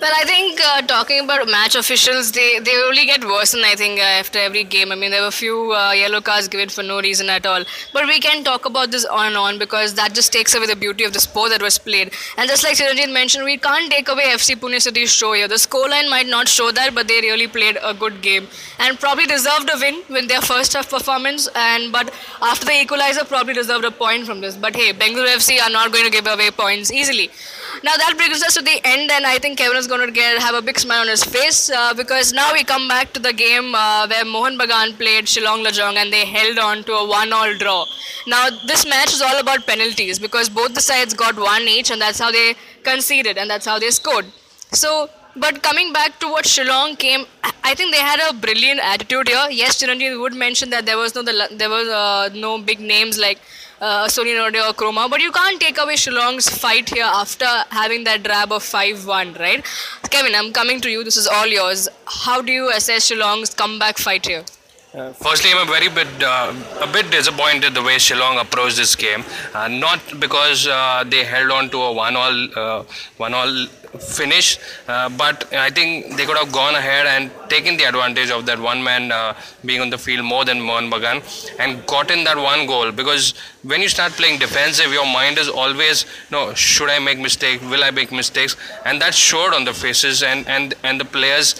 Well, 0.03 0.11
I 0.17 0.25
think 0.25 0.59
uh, 0.61 0.81
talking 0.81 1.21
about 1.23 1.47
match 1.47 1.75
officials, 1.75 2.33
they, 2.33 2.59
they 2.59 2.75
only 2.75 3.05
get 3.05 3.23
worse, 3.23 3.53
and 3.53 3.63
I 3.63 3.73
think 3.75 4.01
uh, 4.01 4.03
after 4.03 4.37
every 4.37 4.65
game. 4.65 4.91
I 4.91 4.95
mean, 4.95 5.11
there 5.11 5.21
were 5.21 5.29
a 5.29 5.31
few 5.31 5.71
uh, 5.71 5.93
yellow 5.93 6.19
cards 6.19 6.49
given 6.49 6.67
for 6.67 6.83
no 6.83 6.99
reason 6.99 7.29
at 7.29 7.45
all. 7.45 7.63
But 7.93 8.07
we 8.07 8.19
can 8.19 8.43
talk 8.43 8.65
about 8.65 8.91
this 8.91 9.05
on 9.05 9.27
and 9.27 9.37
on 9.37 9.59
because 9.59 9.93
that 9.93 10.13
just 10.13 10.33
takes 10.33 10.53
away 10.55 10.65
the 10.67 10.75
beauty 10.75 11.05
of 11.05 11.13
the 11.13 11.21
sport 11.21 11.51
that 11.51 11.61
was 11.61 11.77
played. 11.77 12.11
And 12.35 12.49
just 12.49 12.65
like 12.65 12.75
Chiranjit 12.75 13.13
mentioned, 13.13 13.45
we 13.45 13.55
can't 13.55 13.89
take 13.89 14.09
away 14.09 14.23
FC 14.23 14.57
Pune 14.57 14.81
City's 14.81 15.09
show 15.09 15.31
here. 15.31 15.47
The 15.47 15.55
scoreline 15.55 16.09
might 16.09 16.27
not 16.27 16.49
show 16.49 16.69
that, 16.73 16.93
but 16.93 17.07
they 17.07 17.21
really 17.21 17.47
played 17.47 17.77
a 17.81 17.93
good 17.93 18.21
game 18.21 18.49
and 18.79 18.99
probably 18.99 19.25
deserved 19.25 19.69
a 19.73 19.79
win 19.79 20.03
with 20.09 20.27
their 20.27 20.41
first 20.41 20.73
half 20.73 20.89
performance. 20.89 21.47
And 21.55 21.93
but 21.93 22.13
after 22.41 22.65
the 22.65 22.73
equalizer, 22.81 23.23
probably 23.23 23.53
deserved 23.53 23.85
a 23.85 23.91
point 23.91 24.25
from 24.25 24.41
this. 24.41 24.57
But 24.57 24.75
hey, 24.75 24.91
Bengaluru 24.91 25.37
FC 25.37 25.61
are 25.61 25.69
not 25.69 25.93
going 25.93 26.03
to 26.03 26.11
give 26.11 26.27
away 26.27 26.51
points 26.51 26.91
easily. 26.91 27.31
Now 27.81 27.95
that 27.97 28.13
brings 28.17 28.43
us 28.43 28.53
to 28.55 28.61
the 28.61 28.79
end, 28.83 29.09
and 29.11 29.25
I 29.25 29.39
think 29.39 29.57
Kevin 29.57 29.77
is 29.77 29.87
going 29.87 30.05
to 30.05 30.11
get 30.11 30.39
have 30.41 30.55
a 30.55 30.61
big 30.61 30.77
smile 30.79 31.01
on 31.01 31.07
his 31.07 31.23
face 31.23 31.69
uh, 31.69 31.93
because 31.93 32.31
now 32.33 32.53
we 32.53 32.63
come 32.63 32.87
back 32.87 33.13
to 33.13 33.19
the 33.19 33.33
game 33.33 33.73
uh, 33.73 34.07
where 34.07 34.25
Mohun 34.25 34.57
Bagan 34.59 34.95
played 34.97 35.25
Shillong 35.25 35.65
Lajong 35.65 35.95
and 35.95 36.13
they 36.13 36.25
held 36.25 36.59
on 36.59 36.83
to 36.83 36.93
a 36.93 37.07
one-all 37.07 37.57
draw. 37.57 37.85
Now 38.27 38.49
this 38.67 38.85
match 38.85 39.13
is 39.13 39.21
all 39.21 39.39
about 39.39 39.65
penalties 39.65 40.19
because 40.19 40.49
both 40.49 40.73
the 40.75 40.81
sides 40.81 41.13
got 41.13 41.35
one 41.35 41.63
each, 41.63 41.89
and 41.89 41.99
that's 41.99 42.19
how 42.19 42.31
they 42.31 42.55
conceded 42.83 43.37
and 43.37 43.49
that's 43.49 43.65
how 43.65 43.79
they 43.79 43.89
scored. 43.89 44.25
So 44.71 45.09
but 45.35 45.63
coming 45.63 45.91
back 45.91 46.19
to 46.19 46.27
what 46.27 46.45
Shillong 46.45 46.97
came, 46.99 47.25
I 47.63 47.73
think 47.73 47.91
they 47.91 48.01
had 48.01 48.19
a 48.29 48.33
brilliant 48.33 48.79
attitude 48.79 49.27
here. 49.27 49.47
Yes, 49.49 49.81
Chiranjeev 49.81 50.19
would 50.21 50.35
mention 50.35 50.69
that 50.69 50.85
there 50.85 50.97
was 50.97 51.15
no 51.15 51.23
the, 51.23 51.47
there 51.51 51.69
was 51.69 51.87
uh, 51.87 52.29
no 52.35 52.59
big 52.59 52.79
names 52.79 53.17
like 53.17 53.39
uh, 53.83 54.07
Sony 54.07 54.33
Norde 54.39 54.61
or 54.65 54.73
Chroma, 54.73 55.09
but 55.09 55.21
you 55.21 55.31
can't 55.31 55.59
take 55.59 55.77
away 55.77 55.95
Shillong's 55.95 56.49
fight 56.49 56.89
here 56.89 57.03
after 57.03 57.45
having 57.69 58.05
that 58.05 58.23
drab 58.23 58.51
of 58.53 58.63
5-1, 58.63 59.37
right? 59.39 59.65
Kevin, 60.09 60.33
I'm 60.35 60.53
coming 60.53 60.79
to 60.81 60.89
you. 60.89 61.03
This 61.03 61.17
is 61.17 61.27
all 61.27 61.47
yours. 61.47 61.89
How 62.05 62.41
do 62.41 62.51
you 62.53 62.69
assess 62.71 63.07
Shillong's 63.11 63.53
comeback 63.53 63.97
fight 63.97 64.25
here? 64.25 64.45
Firstly, 64.93 65.49
I'm 65.51 65.67
a 65.67 65.71
very 65.71 65.89
bit 65.89 66.21
uh, 66.21 66.53
a 66.79 66.85
bit 66.85 67.09
disappointed 67.09 67.73
the 67.73 67.81
way 67.81 67.95
Shillong 67.95 68.39
approached 68.39 68.77
this 68.77 68.95
game. 68.95 69.23
Uh, 69.51 69.67
not 69.67 69.99
because 70.19 70.67
uh, 70.67 71.03
they 71.07 71.23
held 71.23 71.49
on 71.49 71.71
to 71.71 71.81
a 71.81 71.91
one-all 71.91 72.47
uh, 72.55 72.83
one-all 73.17 73.65
finish, 73.99 74.59
uh, 74.87 75.09
but 75.09 75.51
I 75.51 75.71
think 75.71 76.15
they 76.15 76.25
could 76.27 76.37
have 76.37 76.51
gone 76.51 76.75
ahead 76.75 77.07
and 77.07 77.31
taken 77.49 77.75
the 77.75 77.85
advantage 77.85 78.29
of 78.29 78.45
that 78.45 78.59
one 78.59 78.83
man 78.83 79.11
uh, 79.11 79.33
being 79.65 79.81
on 79.81 79.89
the 79.89 79.97
field 79.97 80.25
more 80.25 80.45
than 80.45 80.61
Mohun 80.61 80.91
Bagan 80.91 81.23
and 81.59 81.83
gotten 81.87 82.23
that 82.25 82.37
one 82.37 82.67
goal. 82.67 82.91
Because 82.91 83.33
when 83.63 83.81
you 83.81 83.89
start 83.89 84.11
playing 84.11 84.37
defensive, 84.37 84.93
your 84.93 85.07
mind 85.07 85.39
is 85.39 85.49
always, 85.49 86.05
no, 86.29 86.53
should 86.53 86.89
I 86.91 86.99
make 86.99 87.17
mistakes? 87.17 87.63
Will 87.63 87.83
I 87.83 87.89
make 87.89 88.11
mistakes? 88.11 88.55
And 88.85 89.01
that 89.01 89.15
showed 89.15 89.55
on 89.55 89.65
the 89.65 89.73
faces 89.73 90.21
and 90.21 90.47
and 90.47 90.75
and 90.83 90.99
the 90.99 91.05
players' 91.05 91.55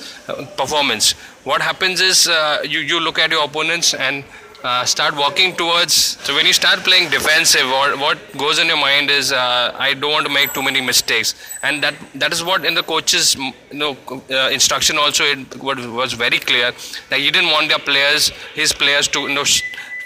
performance. 0.56 1.16
What 1.44 1.62
happens 1.62 2.00
is 2.00 2.28
uh, 2.28 2.64
you 2.64 2.80
you 2.80 3.00
look 3.02 3.20
at 3.20 3.32
your 3.32 3.44
opponents 3.44 3.94
and 3.94 4.24
uh, 4.64 4.86
start 4.86 5.14
walking 5.16 5.56
towards. 5.58 5.94
So 5.94 6.34
when 6.36 6.46
you 6.46 6.54
start 6.54 6.80
playing 6.86 7.10
defensive, 7.10 7.66
or 7.80 7.98
what 7.98 8.18
goes 8.38 8.60
in 8.60 8.68
your 8.68 8.78
mind 8.78 9.10
is, 9.10 9.34
uh, 9.34 9.76
I 9.78 9.94
don't 9.94 10.14
want 10.14 10.26
to 10.26 10.32
make 10.32 10.54
too 10.54 10.64
many 10.64 10.80
mistakes, 10.80 11.36
and 11.62 11.84
that 11.84 11.96
that 12.16 12.32
is 12.32 12.46
what 12.46 12.64
in 12.64 12.74
the 12.76 12.84
coach's 12.84 13.36
you 13.36 13.54
know 13.74 13.98
uh, 14.10 14.50
instruction 14.60 14.98
also 14.98 15.26
it 15.26 15.62
was 16.02 16.14
very 16.14 16.40
clear 16.40 16.72
that 17.10 17.20
he 17.20 17.30
didn't 17.30 17.52
want 17.52 17.68
their 17.68 17.84
players, 17.92 18.30
his 18.62 18.72
players 18.72 19.10
to 19.10 19.28
you 19.28 19.36
know 19.36 19.44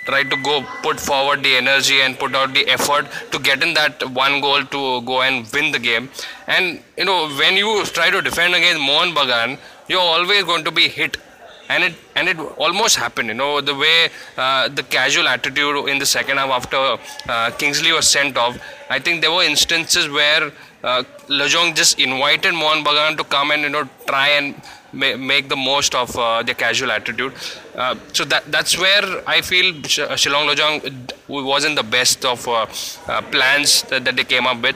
tried 0.08 0.30
to 0.32 0.38
go 0.42 0.66
put 0.82 1.00
forward 1.00 1.44
the 1.44 1.54
energy 1.56 2.02
and 2.02 2.18
put 2.18 2.34
out 2.34 2.54
the 2.54 2.66
effort 2.68 3.06
to 3.32 3.38
get 3.40 3.62
in 3.62 3.74
that 3.76 4.04
one 4.12 4.40
goal 4.42 4.64
to 4.64 5.02
go 5.02 5.22
and 5.22 5.46
win 5.54 5.72
the 5.72 5.80
game. 5.80 6.10
And 6.48 6.82
you 6.98 7.06
know, 7.06 7.30
when 7.30 7.58
you 7.58 7.86
try 7.86 8.10
to 8.10 8.22
defend 8.22 8.56
against 8.56 8.82
Mohun 8.82 9.14
Bagan, 9.14 9.60
you're 9.88 10.10
always 10.16 10.44
going 10.46 10.64
to 10.64 10.72
be 10.72 10.88
hit 10.88 11.18
and 11.70 11.84
it 11.84 11.96
and 12.16 12.28
it 12.28 12.40
almost 12.58 12.96
happened. 12.96 13.28
You 13.30 13.34
know 13.36 13.62
the 13.62 13.76
way 13.76 14.10
uh, 14.38 14.68
the 14.70 14.84
casual 14.84 15.28
attitude 15.28 15.88
in 15.90 16.00
the 16.00 16.06
second 16.06 16.38
half 16.38 16.50
after 16.50 16.98
uh, 17.30 17.52
Kingsley 17.52 17.92
was 17.92 18.08
sent 18.08 18.38
off. 18.38 18.58
I 18.90 19.00
think 19.00 19.22
there 19.22 19.32
were 19.32 19.44
instances 19.44 20.10
where 20.10 20.52
uh, 20.84 21.04
Lajong 21.28 21.76
just 21.76 22.00
invited 22.00 22.54
Mohun 22.54 22.84
Bagan 22.84 23.18
to 23.18 23.24
come 23.24 23.52
and 23.52 23.62
you 23.64 23.70
know 23.70 23.90
try 24.08 24.30
and 24.30 24.56
ma- 24.94 25.18
make 25.18 25.50
the 25.50 25.56
most 25.56 25.96
of 25.96 26.16
uh, 26.18 26.44
their 26.44 26.56
casual 26.56 26.92
attitude. 26.92 27.34
Uh, 27.76 27.96
so 28.14 28.24
that 28.26 28.50
that's 28.52 28.78
where 28.78 29.24
I 29.28 29.42
feel 29.42 29.74
Sh- 29.84 30.00
Shillong 30.22 30.54
Lajong 30.54 31.14
wasn't 31.28 31.76
the 31.76 31.84
best 31.84 32.26
of 32.26 32.48
uh, 32.48 32.66
uh, 33.08 33.22
plans 33.24 33.84
that, 33.84 34.06
that 34.06 34.16
they 34.16 34.24
came 34.24 34.48
up 34.48 34.62
with 34.62 34.76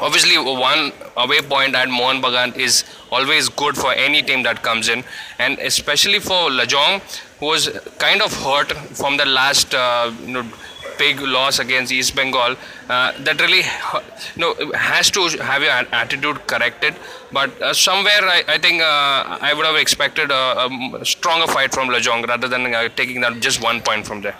obviously 0.00 0.36
one 0.38 0.92
away 1.16 1.40
point 1.40 1.74
at 1.74 1.88
Mohun 1.88 2.22
Bagan 2.22 2.56
is 2.56 2.84
always 3.10 3.48
good 3.48 3.76
for 3.76 3.92
any 3.92 4.22
team 4.22 4.42
that 4.42 4.62
comes 4.62 4.88
in. 4.88 5.04
And 5.38 5.58
especially 5.58 6.20
for 6.20 6.50
Lajong 6.50 7.00
who 7.40 7.46
was 7.46 7.68
kind 7.98 8.22
of 8.22 8.32
hurt 8.32 8.72
from 8.72 9.16
the 9.16 9.26
last 9.26 9.74
uh, 9.74 10.12
you 10.26 10.32
know 10.32 10.44
big 10.98 11.20
loss 11.20 11.58
against 11.58 11.92
East 11.92 12.14
Bengal 12.14 12.56
uh, 12.88 13.12
that 13.20 13.40
really 13.40 13.62
you 14.36 14.40
know 14.40 14.54
has 14.74 15.10
to 15.10 15.26
have 15.42 15.62
your 15.62 15.72
attitude 15.72 16.46
corrected. 16.46 16.94
But 17.32 17.60
uh, 17.60 17.74
somewhere 17.74 18.22
I, 18.22 18.44
I 18.46 18.58
think 18.58 18.80
uh, 18.80 19.38
I 19.40 19.52
would 19.54 19.66
have 19.66 19.76
expected 19.76 20.30
a, 20.30 20.68
a 21.00 21.04
stronger 21.04 21.46
fight 21.52 21.72
from 21.74 21.88
Lajong 21.88 22.26
rather 22.26 22.48
than 22.48 22.72
uh, 22.74 22.88
taking 22.90 23.20
that 23.22 23.40
just 23.40 23.62
one 23.62 23.80
point 23.80 24.06
from 24.06 24.20
there 24.20 24.36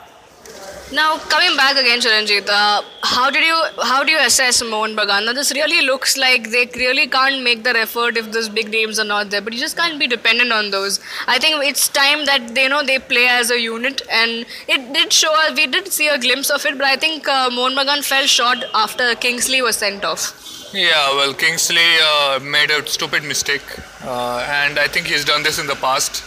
Now 0.92 1.16
coming 1.16 1.56
back 1.56 1.76
again, 1.76 1.98
Charanjit, 2.00 2.48
uh, 2.48 2.82
how 3.02 3.30
did 3.30 3.42
you 3.42 3.56
how 3.82 4.04
do 4.04 4.12
you 4.12 4.18
assess 4.20 4.62
Mohun 4.62 4.94
Bagan? 4.94 5.24
Now 5.24 5.32
this 5.32 5.50
really 5.52 5.84
looks 5.86 6.16
like 6.18 6.50
they 6.50 6.68
really 6.76 7.06
can't 7.06 7.42
make 7.42 7.64
their 7.64 7.76
effort 7.76 8.18
if 8.18 8.30
those 8.32 8.50
big 8.50 8.70
names 8.70 8.98
are 8.98 9.04
not 9.04 9.30
there, 9.30 9.40
but 9.40 9.54
you 9.54 9.58
just 9.58 9.76
can't 9.78 9.98
be 9.98 10.06
dependent 10.06 10.52
on 10.52 10.70
those. 10.70 11.00
I 11.26 11.38
think 11.38 11.64
it's 11.64 11.88
time 11.88 12.26
that 12.26 12.54
they 12.54 12.68
know 12.68 12.82
they 12.84 12.98
play 12.98 13.26
as 13.28 13.50
a 13.50 13.58
unit, 13.58 14.02
and 14.10 14.44
it 14.68 14.92
did 14.92 15.12
show. 15.12 15.34
We 15.56 15.66
did 15.66 15.88
see 15.88 16.08
a 16.08 16.18
glimpse 16.18 16.50
of 16.50 16.66
it, 16.66 16.76
but 16.76 16.86
I 16.86 16.96
think 16.96 17.26
uh, 17.26 17.48
Mohun 17.50 17.76
Bagan 17.76 18.04
fell 18.04 18.26
short 18.26 18.58
after 18.74 19.14
Kingsley 19.14 19.62
was 19.62 19.76
sent 19.76 20.04
off. 20.04 20.32
Yeah, 20.74 21.14
well, 21.14 21.32
Kingsley 21.32 21.90
uh, 22.02 22.40
made 22.42 22.70
a 22.70 22.86
stupid 22.86 23.24
mistake, 23.24 23.62
uh, 24.04 24.46
and 24.48 24.78
I 24.78 24.86
think 24.88 25.06
he's 25.06 25.24
done 25.24 25.42
this 25.42 25.58
in 25.58 25.66
the 25.66 25.76
past. 25.76 26.22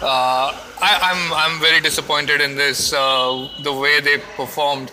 Uh, 0.00 0.56
I, 0.82 0.98
I'm 1.10 1.32
I'm 1.32 1.60
very 1.60 1.80
disappointed 1.80 2.40
in 2.40 2.56
this 2.56 2.92
uh, 2.92 3.48
the 3.62 3.72
way 3.72 4.00
they 4.00 4.18
performed. 4.36 4.90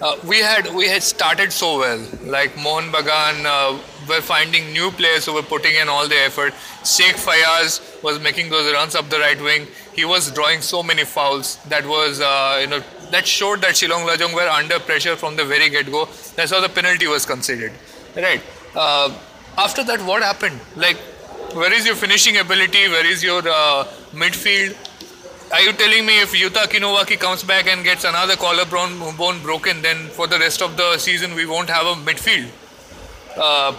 Uh, 0.00 0.16
we 0.26 0.40
had 0.40 0.74
we 0.74 0.88
had 0.88 1.02
started 1.02 1.52
so 1.52 1.78
well, 1.78 2.04
like 2.24 2.56
Mohun 2.56 2.90
Bagan 2.92 3.44
uh, 3.46 3.78
were 4.08 4.20
finding 4.20 4.72
new 4.72 4.90
players 4.90 5.26
who 5.26 5.32
were 5.32 5.42
putting 5.42 5.76
in 5.76 5.88
all 5.88 6.08
the 6.08 6.16
effort. 6.16 6.52
Sheikh 6.84 7.16
Fayaz 7.16 8.02
was 8.02 8.20
making 8.20 8.50
those 8.50 8.72
runs 8.72 8.94
up 8.94 9.08
the 9.08 9.18
right 9.20 9.40
wing. 9.40 9.68
He 9.94 10.04
was 10.04 10.30
drawing 10.32 10.60
so 10.60 10.82
many 10.82 11.04
fouls 11.04 11.56
that 11.68 11.86
was 11.86 12.20
uh, 12.20 12.58
you 12.60 12.66
know 12.66 12.82
that 13.10 13.26
showed 13.26 13.60
that 13.62 13.74
Shillong 13.74 14.06
Lajong 14.06 14.34
were 14.34 14.48
under 14.48 14.80
pressure 14.80 15.16
from 15.16 15.36
the 15.36 15.44
very 15.44 15.70
get-go. 15.70 16.06
That's 16.36 16.50
how 16.50 16.60
the 16.60 16.68
penalty 16.68 17.06
was 17.06 17.24
conceded. 17.24 17.72
Right. 18.16 18.42
Uh, 18.74 19.14
after 19.56 19.84
that, 19.84 20.00
what 20.02 20.22
happened? 20.22 20.58
Like, 20.76 20.96
where 21.54 21.72
is 21.72 21.86
your 21.86 21.94
finishing 21.94 22.38
ability? 22.38 22.88
Where 22.88 23.06
is 23.06 23.22
your 23.22 23.42
uh, 23.46 23.84
midfield? 24.12 24.76
Are 25.52 25.60
you 25.60 25.72
telling 25.74 26.06
me 26.06 26.18
if 26.22 26.32
Yuta 26.32 26.64
Kinowaki 26.64 27.18
comes 27.20 27.42
back 27.42 27.66
and 27.66 27.84
gets 27.84 28.04
another 28.04 28.36
collarbone 28.36 28.98
bone 29.18 29.38
broken, 29.42 29.82
then 29.82 30.08
for 30.08 30.26
the 30.26 30.38
rest 30.38 30.62
of 30.62 30.78
the 30.78 30.96
season 30.96 31.34
we 31.34 31.44
won't 31.44 31.68
have 31.68 31.86
a 31.86 31.94
midfield? 31.94 32.48
Uh, 33.36 33.76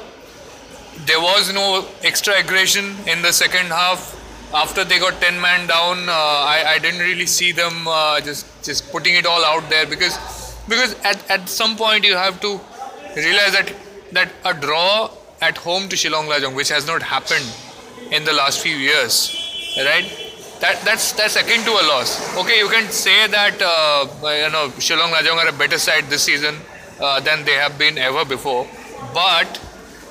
there 1.08 1.20
was 1.20 1.52
no 1.52 1.88
extra 2.04 2.36
aggression 2.36 2.96
in 3.08 3.24
the 3.24 3.32
second 3.34 3.68
half. 3.68 4.20
After 4.54 4.84
they 4.84 5.00
got 5.00 5.20
10 5.20 5.42
man 5.42 5.66
down, 5.66 6.08
uh, 6.08 6.12
I, 6.12 6.76
I 6.76 6.78
didn't 6.78 7.00
really 7.00 7.26
see 7.26 7.52
them 7.52 7.88
uh, 7.88 8.22
just 8.22 8.46
just 8.64 8.92
putting 8.92 9.16
it 9.16 9.26
all 9.26 9.44
out 9.44 9.68
there 9.72 9.88
because 9.88 10.16
because 10.70 10.94
at, 11.04 11.28
at 11.32 11.50
some 11.50 11.76
point 11.76 12.06
you 12.06 12.16
have 12.16 12.40
to 12.42 12.62
realize 13.16 13.54
that 13.54 13.74
that 14.12 14.32
a 14.46 14.54
draw 14.54 15.10
at 15.42 15.58
home 15.58 15.90
to 15.90 15.96
Shillong 15.96 16.30
Lajong, 16.30 16.56
which 16.56 16.70
has 16.70 16.86
not 16.86 17.02
happened 17.02 17.52
in 18.12 18.26
the 18.26 18.34
last 18.34 18.60
few 18.60 18.76
years, 18.76 19.36
right? 19.76 20.23
That 20.64 20.80
that's 20.86 21.12
that's 21.12 21.36
akin 21.36 21.66
to 21.66 21.72
a 21.72 21.84
loss. 21.92 22.12
Okay, 22.38 22.58
you 22.60 22.70
can 22.70 22.90
say 22.90 23.28
that 23.28 23.62
uh, 23.62 24.08
you 24.44 24.50
know 24.50 24.70
Shillong 24.80 25.12
Lajong 25.12 25.36
are 25.44 25.50
a 25.50 25.52
better 25.52 25.78
side 25.78 26.06
this 26.06 26.24
season 26.24 26.56
uh, 27.02 27.20
than 27.20 27.44
they 27.44 27.56
have 27.64 27.78
been 27.78 27.98
ever 27.98 28.24
before, 28.24 28.66
but 29.14 29.60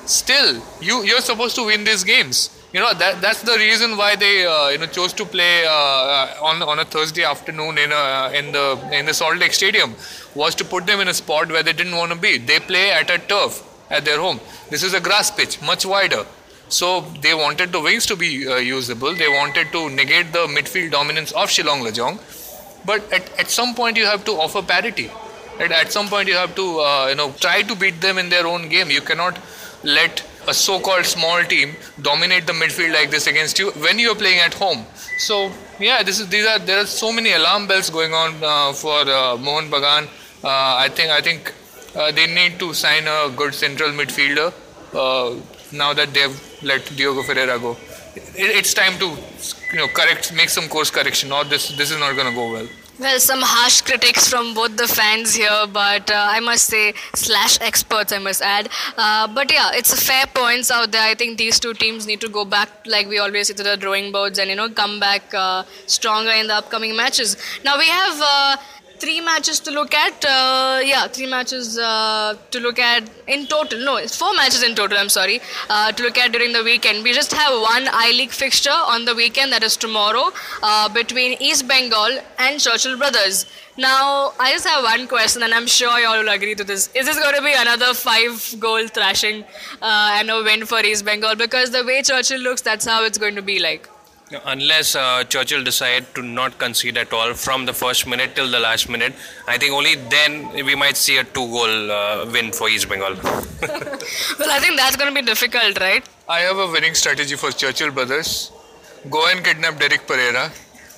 still 0.05 0.61
you 0.79 1.01
you're 1.05 1.21
supposed 1.21 1.55
to 1.55 1.65
win 1.65 1.83
these 1.83 2.03
games. 2.03 2.51
You 2.71 2.81
know 2.81 2.93
that 2.93 3.19
that's 3.19 3.41
the 3.41 3.57
reason 3.57 3.97
why 3.97 4.15
they 4.15 4.45
uh, 4.45 4.69
you 4.69 4.77
know 4.77 4.85
chose 4.85 5.13
to 5.13 5.25
play 5.25 5.65
uh, 5.65 6.45
on 6.49 6.61
on 6.61 6.77
a 6.77 6.85
Thursday 6.85 7.23
afternoon 7.23 7.79
in 7.79 7.91
a, 7.91 8.31
in 8.35 8.51
the 8.51 8.67
in 8.91 9.07
the 9.07 9.13
Salt 9.15 9.37
Lake 9.37 9.53
Stadium 9.53 9.95
was 10.35 10.53
to 10.61 10.63
put 10.63 10.85
them 10.85 10.99
in 10.99 11.07
a 11.07 11.15
spot 11.15 11.49
where 11.49 11.63
they 11.63 11.73
didn't 11.73 11.95
want 11.95 12.11
to 12.11 12.19
be. 12.29 12.37
They 12.37 12.59
play 12.59 12.91
at 12.91 13.09
a 13.09 13.17
turf 13.17 13.63
at 13.89 14.05
their 14.05 14.19
home. 14.19 14.39
This 14.69 14.83
is 14.83 14.93
a 14.93 15.01
grass 15.01 15.31
pitch, 15.31 15.59
much 15.63 15.83
wider. 15.83 16.25
So 16.73 17.01
they 17.21 17.33
wanted 17.35 17.71
the 17.71 17.79
wings 17.79 18.05
to 18.07 18.15
be 18.15 18.47
uh, 18.47 18.55
usable. 18.55 19.13
They 19.13 19.27
wanted 19.27 19.71
to 19.73 19.89
negate 19.89 20.31
the 20.33 20.47
midfield 20.47 20.91
dominance 20.91 21.31
of 21.31 21.49
Shillong 21.49 21.83
Lajong. 21.87 22.19
But 22.83 23.13
at, 23.13 23.29
at 23.39 23.49
some 23.49 23.75
point 23.75 23.95
you 23.95 24.05
have 24.05 24.25
to 24.25 24.31
offer 24.31 24.63
parity. 24.63 25.11
Right? 25.59 25.71
At 25.71 25.91
some 25.91 26.07
point 26.07 26.27
you 26.27 26.35
have 26.35 26.55
to 26.55 26.79
uh, 26.79 27.07
you 27.09 27.15
know 27.15 27.31
try 27.39 27.61
to 27.61 27.75
beat 27.75 28.01
them 28.01 28.17
in 28.17 28.29
their 28.29 28.47
own 28.47 28.69
game. 28.69 28.89
You 28.89 29.01
cannot 29.01 29.37
let 29.83 30.23
a 30.47 30.53
so-called 30.53 31.05
small 31.05 31.43
team 31.43 31.75
dominate 32.01 32.47
the 32.47 32.53
midfield 32.53 32.93
like 32.93 33.11
this 33.11 33.27
against 33.27 33.59
you 33.59 33.71
when 33.85 33.99
you 33.99 34.09
are 34.11 34.15
playing 34.15 34.39
at 34.39 34.55
home. 34.55 34.85
So 35.19 35.51
yeah, 35.79 36.01
this 36.01 36.19
is 36.19 36.27
these 36.29 36.47
are 36.47 36.59
there 36.59 36.79
are 36.79 36.87
so 36.87 37.13
many 37.13 37.33
alarm 37.33 37.67
bells 37.67 37.91
going 37.91 38.13
on 38.13 38.43
uh, 38.43 38.73
for 38.73 39.01
uh, 39.01 39.37
Mohun 39.37 39.69
Bagan. 39.69 40.07
Uh, 40.43 40.85
I 40.85 40.89
think 40.89 41.11
I 41.11 41.21
think 41.21 41.53
uh, 41.95 42.11
they 42.11 42.27
need 42.27 42.59
to 42.59 42.73
sign 42.73 43.07
a 43.07 43.29
good 43.43 43.53
central 43.53 43.91
midfielder 43.91 44.51
uh, 44.93 45.35
now 45.73 45.93
that 45.93 46.13
they've 46.13 46.63
let 46.63 46.85
Diogo 46.95 47.23
Ferreira 47.23 47.59
go. 47.59 47.75
It, 48.15 48.55
it's 48.59 48.73
time 48.73 48.97
to 48.99 49.07
you 49.71 49.77
know 49.79 49.87
correct, 49.87 50.33
make 50.33 50.49
some 50.49 50.69
course 50.69 50.89
correction. 50.89 51.31
Or 51.31 51.43
this 51.43 51.75
this 51.77 51.91
is 51.91 51.99
not 51.99 52.15
going 52.15 52.27
to 52.27 52.35
go 52.35 52.51
well. 52.51 52.67
Well, 52.99 53.19
some 53.19 53.41
harsh 53.41 53.81
critics 53.81 54.29
from 54.29 54.53
both 54.53 54.77
the 54.77 54.87
fans 54.87 55.33
here, 55.33 55.65
but 55.73 56.11
uh, 56.11 56.27
I 56.29 56.39
must 56.39 56.67
say, 56.67 56.93
slash 57.15 57.57
experts, 57.59 58.13
I 58.13 58.19
must 58.19 58.43
add. 58.43 58.69
Uh, 58.95 59.27
but 59.27 59.51
yeah, 59.51 59.71
it's 59.73 59.91
fair 60.07 60.27
points 60.27 60.69
out 60.69 60.91
there. 60.91 61.01
I 61.01 61.15
think 61.15 61.39
these 61.39 61.59
two 61.59 61.73
teams 61.73 62.05
need 62.05 62.21
to 62.21 62.29
go 62.29 62.45
back, 62.45 62.69
like 62.85 63.07
we 63.09 63.17
always 63.17 63.47
say, 63.47 63.55
to 63.55 63.63
the 63.63 63.77
drawing 63.77 64.11
boards 64.11 64.37
and, 64.37 64.47
you 64.47 64.55
know, 64.55 64.69
come 64.69 64.99
back 64.99 65.23
uh, 65.33 65.63
stronger 65.87 66.29
in 66.29 66.45
the 66.45 66.53
upcoming 66.53 66.95
matches. 66.95 67.35
Now, 67.65 67.79
we 67.79 67.87
have 67.87 68.21
uh, 68.21 68.57
three 69.03 69.19
matches 69.19 69.59
to 69.59 69.71
look 69.71 69.93
at. 69.93 70.25
Uh, 70.25 70.79
yeah, 70.91 71.07
three 71.07 71.27
matches 71.27 71.77
uh, 71.77 72.35
to 72.51 72.59
look 72.59 72.79
at 72.79 73.09
in 73.27 73.45
total. 73.47 73.79
No, 73.79 73.97
it's 73.97 74.15
four 74.15 74.33
matches 74.35 74.63
in 74.63 74.75
total. 74.75 74.97
I'm 74.97 75.09
sorry. 75.09 75.41
Uh, 75.69 75.91
to 75.91 76.03
look 76.03 76.17
at 76.17 76.31
during 76.31 76.53
the 76.53 76.63
weekend. 76.63 77.03
We 77.03 77.13
just 77.13 77.33
have 77.33 77.53
one 77.61 77.89
I 77.91 78.11
League 78.11 78.31
fixture 78.31 78.79
on 78.95 79.05
the 79.05 79.15
weekend. 79.15 79.51
That 79.51 79.63
is 79.63 79.75
tomorrow 79.75 80.25
uh, 80.61 80.87
between 80.89 81.35
East 81.41 81.67
Bengal 81.67 82.19
and 82.39 82.59
Churchill 82.59 82.97
Brothers. 82.97 83.45
Now, 83.77 84.33
I 84.39 84.51
just 84.51 84.67
have 84.67 84.83
one 84.83 85.07
question, 85.07 85.43
and 85.43 85.53
I'm 85.53 85.67
sure 85.67 85.99
you 85.99 86.07
all 86.07 86.19
will 86.19 86.29
agree 86.29 86.55
to 86.55 86.63
this. 86.63 86.89
Is 86.93 87.07
this 87.07 87.17
going 87.19 87.35
to 87.35 87.41
be 87.41 87.53
another 87.57 87.93
five-goal 87.93 88.87
thrashing 88.87 89.43
uh, 89.81 90.19
and 90.19 90.29
a 90.29 90.43
win 90.43 90.65
for 90.65 90.79
East 90.79 91.03
Bengal? 91.03 91.35
Because 91.35 91.71
the 91.71 91.83
way 91.83 92.03
Churchill 92.03 92.39
looks, 92.39 92.61
that's 92.61 92.85
how 92.85 93.03
it's 93.03 93.17
going 93.17 93.35
to 93.35 93.41
be 93.41 93.59
like. 93.59 93.89
No, 94.33 94.39
Unless 94.45 94.95
uh, 94.95 95.23
Churchill 95.25 95.63
decide 95.63 96.05
to 96.15 96.23
not 96.23 96.57
concede 96.57 96.97
at 96.97 97.13
all 97.13 97.35
from 97.35 97.67
the 97.67 97.73
first 97.73 98.07
minute 98.07 98.35
till 98.35 98.49
the 98.49 98.59
last 98.59 98.89
minute, 98.89 99.13
I 99.47 99.59
think 99.59 99.73
only 99.73 99.93
then 100.13 100.49
we 100.65 100.73
might 100.73 100.97
see 100.97 101.17
a 101.17 101.23
two-goal 101.23 101.91
uh, 101.91 102.25
win 102.31 102.51
for 102.51 102.67
East 102.67 102.89
Bengal. 102.89 103.15
Well, 104.39 104.51
I 104.51 104.59
think 104.59 104.75
that's 104.75 104.95
going 104.95 105.13
to 105.13 105.21
be 105.21 105.25
difficult, 105.25 105.79
right? 105.79 106.03
I 106.27 106.39
have 106.39 106.57
a 106.57 106.65
winning 106.71 106.95
strategy 106.95 107.35
for 107.35 107.51
Churchill 107.51 107.91
Brothers. 107.91 108.51
Go 109.09 109.27
and 109.27 109.45
kidnap 109.45 109.77
Derek 109.77 110.07
Pereira, 110.07 110.51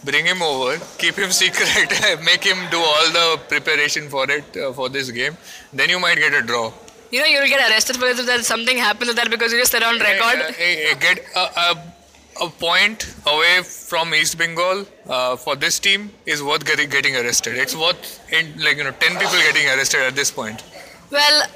bring 0.05 0.25
him 0.25 0.41
over, 0.41 0.77
keep 0.97 1.15
him 1.15 1.31
secret, 1.41 1.91
make 2.23 2.43
him 2.43 2.57
do 2.71 2.77
all 2.77 3.11
the 3.11 3.39
preparation 3.49 4.07
for 4.07 4.31
it 4.31 4.45
uh, 4.55 4.71
for 4.71 4.87
this 4.87 5.11
game. 5.11 5.35
Then 5.73 5.89
you 5.89 5.99
might 5.99 6.17
get 6.17 6.33
a 6.33 6.41
draw. 6.41 6.71
You 7.11 7.19
know, 7.19 7.25
you'll 7.27 7.47
get 7.47 7.69
arrested 7.69 7.97
for 7.97 8.05
it 8.05 8.17
if 8.17 8.25
there's 8.25 8.47
something 8.47 8.77
happens 8.77 9.09
to 9.09 9.15
that 9.15 9.29
because 9.29 9.51
you 9.51 9.59
just 9.59 9.73
said 9.73 9.83
on 9.83 9.99
record. 9.99 10.39
Uh, 10.39 10.45
uh, 10.45 10.91
uh, 10.91 10.95
get 10.99 11.91
a, 12.41 12.49
point 12.49 13.15
away 13.25 13.61
from 13.63 14.13
East 14.13 14.37
Bengal 14.37 14.85
uh, 15.07 15.35
for 15.35 15.55
this 15.55 15.79
team 15.79 16.11
is 16.25 16.41
worth 16.41 16.65
getting, 16.65 16.89
getting 16.89 17.15
arrested. 17.15 17.55
It's 17.55 17.75
worth 17.75 18.21
in, 18.31 18.53
like 18.63 18.77
you 18.77 18.83
know 18.83 18.91
ten 18.91 19.13
people 19.13 19.37
getting 19.49 19.67
arrested 19.67 20.01
at 20.01 20.15
this 20.15 20.31
point. 20.31 20.63
Well, 21.11 21.47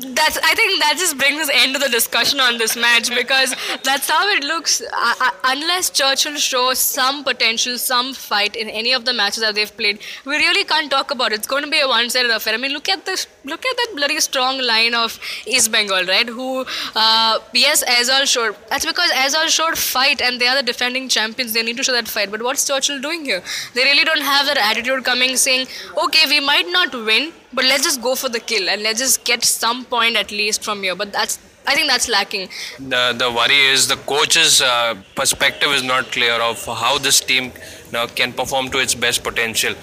that's 0.00 0.38
I 0.38 0.54
think 0.54 0.80
that 0.82 0.96
just 0.98 1.16
brings 1.18 1.40
us 1.40 1.50
end 1.52 1.74
to 1.74 1.80
the 1.80 1.88
discussion 1.88 2.40
on 2.40 2.58
this 2.58 2.76
match 2.76 3.14
because 3.14 3.54
that's 3.82 4.08
how 4.08 4.28
it 4.28 4.42
looks. 4.42 4.80
Uh, 4.80 5.14
uh, 5.20 5.30
unless 5.44 5.90
Churchill 5.90 6.36
shows 6.36 6.78
some 6.78 7.22
potential, 7.22 7.78
some 7.78 8.12
fight 8.12 8.56
in 8.56 8.68
any 8.68 8.92
of 8.92 9.04
the 9.04 9.12
matches 9.12 9.42
that 9.42 9.54
they've 9.54 9.76
played, 9.76 10.00
we 10.24 10.36
really 10.36 10.64
can't 10.64 10.90
talk 10.90 11.10
about 11.10 11.32
it. 11.32 11.36
It's 11.36 11.46
going 11.46 11.64
to 11.64 11.70
be 11.70 11.80
a 11.80 11.86
one-sided 11.86 12.30
affair. 12.30 12.54
I 12.54 12.56
mean, 12.56 12.72
look 12.72 12.88
at 12.88 13.04
this. 13.06 13.26
Look 13.44 13.64
at 13.64 13.76
that 13.76 13.92
bloody 13.96 14.18
strong 14.20 14.58
line 14.58 14.94
of 14.94 15.18
East 15.46 15.70
Bengal, 15.70 16.04
right? 16.04 16.28
Who, 16.28 16.64
uh, 16.96 17.38
yes, 17.52 17.84
Aizawl 17.84 18.26
showed. 18.26 18.56
That's 18.70 18.86
because 18.86 19.10
Aizawl 19.12 19.48
showed 19.48 19.78
fight, 19.78 20.20
and 20.20 20.40
they 20.40 20.48
are 20.48 20.56
the 20.56 20.62
defending 20.62 21.08
champions. 21.08 21.52
They 21.52 21.62
need 21.62 21.76
to 21.76 21.84
show 21.84 21.92
that 21.92 22.08
fight. 22.08 22.30
But 22.30 22.42
what's 22.42 22.66
Churchill 22.66 23.00
doing 23.00 23.24
here? 23.24 23.42
They 23.74 23.84
really 23.84 24.04
don't 24.04 24.22
have 24.22 24.46
that 24.46 24.56
attitude 24.56 25.04
coming, 25.04 25.36
saying, 25.36 25.66
"Okay, 26.06 26.26
we 26.28 26.40
might 26.40 26.66
not 26.68 26.94
win." 26.94 27.32
But 27.54 27.64
let's 27.64 27.84
just 27.84 28.02
go 28.02 28.14
for 28.14 28.28
the 28.28 28.40
kill 28.40 28.68
and 28.68 28.82
let's 28.82 29.00
just 29.00 29.24
get 29.24 29.44
some 29.44 29.84
point 29.84 30.16
at 30.16 30.30
least 30.30 30.64
from 30.64 30.82
here. 30.82 30.94
But 30.94 31.12
that's 31.12 31.38
I 31.66 31.74
think 31.74 31.88
that's 31.88 32.08
lacking. 32.08 32.48
The 32.78 33.14
the 33.16 33.30
worry 33.30 33.60
is 33.74 33.88
the 33.88 33.96
coach's 33.96 34.60
uh, 34.60 34.94
perspective 35.14 35.70
is 35.70 35.82
not 35.82 36.12
clear 36.12 36.34
of 36.50 36.64
how 36.66 36.98
this 36.98 37.20
team 37.20 37.52
know, 37.92 38.06
can 38.06 38.32
perform 38.32 38.70
to 38.70 38.78
its 38.78 38.94
best 38.94 39.22
potential. 39.22 39.74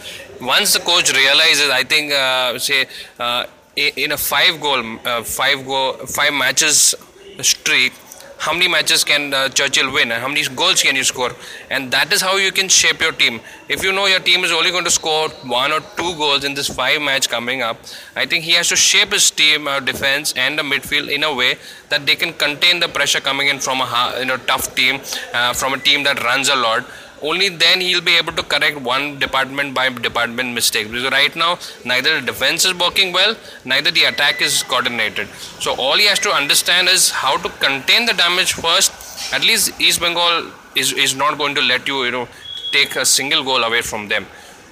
Once 0.42 0.74
the 0.74 0.80
coach 0.80 1.12
realizes, 1.14 1.70
I 1.70 1.84
think, 1.84 2.12
uh, 2.12 2.60
say 2.60 2.86
uh, 3.20 3.46
in 3.76 4.12
a 4.12 4.18
five 4.18 4.60
goal, 4.62 4.84
uh, 5.06 5.24
five 5.24 5.66
goal, 5.66 5.94
five 6.18 6.34
matches 6.34 6.96
streak 7.42 7.94
how 8.42 8.54
many 8.54 8.68
matches 8.68 9.04
can 9.04 9.34
uh, 9.34 9.50
Churchill 9.50 9.94
win 9.94 10.12
and 10.12 10.20
how 10.20 10.28
many 10.28 10.44
goals 10.62 10.82
can 10.82 10.96
you 10.96 11.04
score? 11.04 11.32
And 11.70 11.92
that 11.92 12.12
is 12.12 12.22
how 12.22 12.38
you 12.38 12.52
can 12.52 12.70
shape 12.70 13.00
your 13.00 13.12
team. 13.12 13.40
If 13.70 13.84
you 13.84 13.92
know 13.94 14.08
your 14.08 14.20
team 14.20 14.44
is 14.44 14.52
only 14.52 14.72
going 14.72 14.84
to 14.84 14.92
score 14.92 15.30
one 15.60 15.72
or 15.72 15.82
two 15.96 16.16
goals 16.16 16.44
in 16.44 16.56
this 16.56 16.68
five 16.68 17.02
match 17.02 17.30
coming 17.30 17.62
up 17.62 17.78
I 18.16 18.26
think 18.26 18.44
he 18.44 18.54
has 18.54 18.70
to 18.70 18.76
shape 18.76 19.14
his 19.14 19.30
team 19.32 19.68
uh, 19.68 19.80
defense 19.80 20.34
and 20.36 20.58
the 20.58 20.64
midfield 20.64 21.10
in 21.10 21.24
a 21.24 21.34
way 21.34 21.56
that 21.90 22.06
they 22.06 22.16
can 22.16 22.34
contain 22.34 22.80
the 22.80 22.88
pressure 22.88 23.22
coming 23.22 23.48
in 23.48 23.60
from 23.60 23.82
a 23.82 24.16
you 24.20 24.26
know 24.26 24.38
tough 24.38 24.76
team 24.76 25.00
uh, 25.34 25.54
from 25.54 25.74
a 25.74 25.78
team 25.78 26.04
that 26.04 26.24
runs 26.24 26.50
a 26.50 26.56
lot 26.56 26.86
only 27.22 27.50
then 27.50 27.82
he'll 27.82 28.02
be 28.02 28.18
able 28.18 28.34
to 28.34 28.44
correct 28.44 28.80
one 28.82 29.20
department 29.20 29.74
by 29.74 29.90
department 29.90 30.54
mistake. 30.54 30.90
Because 30.92 31.12
right 31.12 31.36
now 31.36 31.60
neither 31.86 32.20
the 32.20 32.26
defense 32.26 32.66
is 32.66 32.74
working 32.74 33.14
well 33.14 33.36
neither 33.66 33.92
the 33.92 34.06
attack 34.06 34.42
is 34.42 34.64
coordinated. 34.64 35.28
So 35.60 35.76
all 35.76 35.96
he 35.96 36.06
has 36.06 36.20
to 36.20 36.32
understand 36.32 36.88
is 36.90 37.10
how 37.10 37.38
to 37.38 37.50
contain 37.50 38.06
the 38.06 38.14
damage 38.14 38.54
first. 38.54 38.92
At 39.34 39.44
least 39.44 39.80
east 39.80 40.00
bengal 40.00 40.52
is, 40.76 40.94
is 40.94 41.16
not 41.16 41.38
going 41.38 41.56
to 41.56 41.62
let 41.62 41.88
you 41.88 42.04
you 42.06 42.12
know 42.12 42.28
take 42.72 42.96
a 42.96 43.06
single 43.06 43.44
goal 43.44 43.64
away 43.64 43.82
from 43.82 44.08
them. 44.08 44.26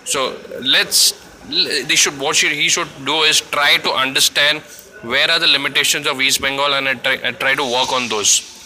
So 0.06 0.38
let's 0.62 1.14
they 1.50 1.96
should 1.96 2.20
what 2.20 2.38
he 2.38 2.70
should 2.70 2.90
do 3.06 3.24
is 3.24 3.42
try 3.42 3.78
to 3.78 3.92
understand 3.92 4.62
where 5.02 5.30
are 5.32 5.40
the 5.40 5.48
limitations 5.48 6.06
of 6.06 6.22
east 6.22 6.42
bengal 6.42 6.74
and 6.74 6.88
uh, 6.88 6.94
try, 6.96 7.16
uh, 7.18 7.32
try 7.32 7.56
to 7.56 7.64
work 7.64 7.92
on 7.94 8.08
those 8.10 8.59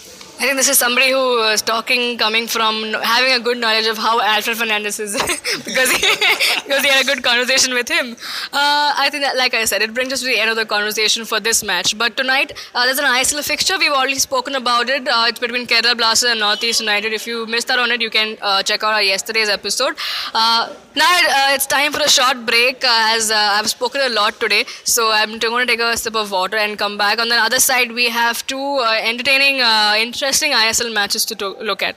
I 0.43 0.45
think 0.45 0.57
this 0.57 0.67
is 0.67 0.77
somebody 0.77 1.09
who 1.09 1.41
is 1.43 1.61
talking 1.61 2.17
coming 2.17 2.47
from 2.47 2.73
having 3.01 3.31
a 3.33 3.39
good 3.39 3.57
knowledge 3.57 3.85
of 3.87 3.97
how 3.97 4.19
Alfred 4.19 4.57
Fernandes 4.57 4.99
is 4.99 5.13
because 5.67 5.89
he, 5.89 5.99
because 6.65 6.83
he 6.83 6.89
had 6.89 7.01
a 7.01 7.07
good 7.07 7.23
conversation 7.23 7.73
with 7.73 7.87
him. 7.87 8.17
Uh, 8.51 8.91
I 9.03 9.07
think 9.09 9.23
that, 9.23 9.37
like 9.37 9.53
I 9.53 9.63
said, 9.63 9.81
it 9.81 9.93
brings 9.93 10.11
us 10.11 10.19
to 10.19 10.25
the 10.25 10.37
end 10.37 10.49
of 10.49 10.57
the 10.57 10.65
conversation 10.65 11.23
for 11.23 11.39
this 11.39 11.63
match. 11.63 11.97
But 11.97 12.17
tonight, 12.17 12.51
uh, 12.75 12.83
there's 12.83 12.99
an 12.99 13.05
ISL 13.05 13.41
fixture. 13.41 13.77
We've 13.79 13.93
already 13.93 14.19
spoken 14.19 14.55
about 14.55 14.89
it. 14.89 15.07
Uh, 15.07 15.27
it's 15.29 15.39
between 15.39 15.65
Kerala 15.65 15.95
Blasters 15.95 16.31
and 16.31 16.41
Northeast 16.41 16.81
United. 16.81 17.13
If 17.13 17.25
you 17.25 17.45
missed 17.45 17.71
out 17.71 17.79
on 17.79 17.89
it, 17.91 18.01
you 18.01 18.09
can 18.09 18.37
uh, 18.41 18.63
check 18.63 18.83
out 18.83 18.93
our 18.95 19.01
yesterday's 19.01 19.47
episode. 19.47 19.95
Uh, 20.33 20.75
now 20.97 21.05
uh, 21.05 21.55
it's 21.55 21.65
time 21.65 21.93
for 21.93 22.01
a 22.01 22.09
short 22.09 22.45
break 22.45 22.83
as 22.83 23.31
I've 23.31 23.69
spoken 23.69 24.01
a 24.01 24.09
lot 24.09 24.41
today. 24.41 24.65
So 24.83 25.09
I'm 25.09 25.39
going 25.39 25.65
to 25.65 25.71
take 25.71 25.79
a 25.79 25.95
sip 25.95 26.17
of 26.17 26.31
water 26.31 26.57
and 26.57 26.77
come 26.77 26.97
back. 26.97 27.19
On 27.19 27.29
the 27.29 27.35
other 27.35 27.61
side, 27.61 27.93
we 27.93 28.09
have 28.09 28.45
two 28.45 28.81
entertaining, 28.81 29.59
interesting 30.05 30.32
interesting 30.33 30.57
ISL 30.57 30.91
matches 30.91 31.25
to, 31.25 31.35
to 31.35 31.49
look 31.61 31.83
at. 31.83 31.95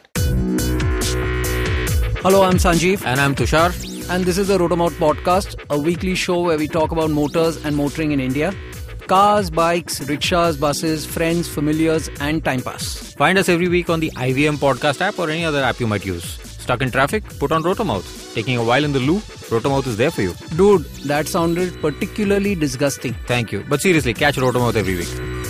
Hello, 2.22 2.42
I'm 2.42 2.58
Sanjeev. 2.64 3.02
And 3.06 3.18
I'm 3.18 3.34
Tushar. 3.34 3.70
And 4.10 4.24
this 4.26 4.36
is 4.36 4.48
the 4.48 4.58
Rotomouth 4.58 4.98
Podcast, 4.98 5.58
a 5.70 5.78
weekly 5.78 6.14
show 6.14 6.42
where 6.42 6.58
we 6.58 6.68
talk 6.68 6.92
about 6.92 7.10
motors 7.10 7.64
and 7.64 7.74
motoring 7.74 8.12
in 8.12 8.20
India. 8.20 8.52
Cars, 9.06 9.48
bikes, 9.48 10.02
rickshaws, 10.06 10.58
buses, 10.58 11.06
friends, 11.06 11.48
familiars, 11.48 12.10
and 12.20 12.44
time 12.44 12.60
pass. 12.60 13.14
Find 13.14 13.38
us 13.38 13.48
every 13.48 13.68
week 13.68 13.88
on 13.88 14.00
the 14.00 14.10
IVM 14.10 14.56
Podcast 14.56 15.00
app 15.00 15.18
or 15.18 15.30
any 15.30 15.46
other 15.46 15.62
app 15.62 15.80
you 15.80 15.86
might 15.86 16.04
use. 16.04 16.24
Stuck 16.66 16.82
in 16.82 16.90
traffic? 16.90 17.24
Put 17.38 17.52
on 17.52 17.62
Rotomouth. 17.62 18.34
Taking 18.34 18.58
a 18.58 18.64
while 18.64 18.84
in 18.84 18.92
the 18.92 19.00
loo? 19.00 19.20
Rotomouth 19.54 19.86
is 19.86 19.96
there 19.96 20.10
for 20.10 20.20
you. 20.20 20.34
Dude, 20.56 20.84
that 21.06 21.26
sounded 21.26 21.80
particularly 21.80 22.54
disgusting. 22.54 23.14
Thank 23.26 23.50
you. 23.50 23.64
But 23.66 23.80
seriously, 23.80 24.12
catch 24.12 24.36
Rotomouth 24.36 24.76
every 24.76 24.96
week. 24.96 25.45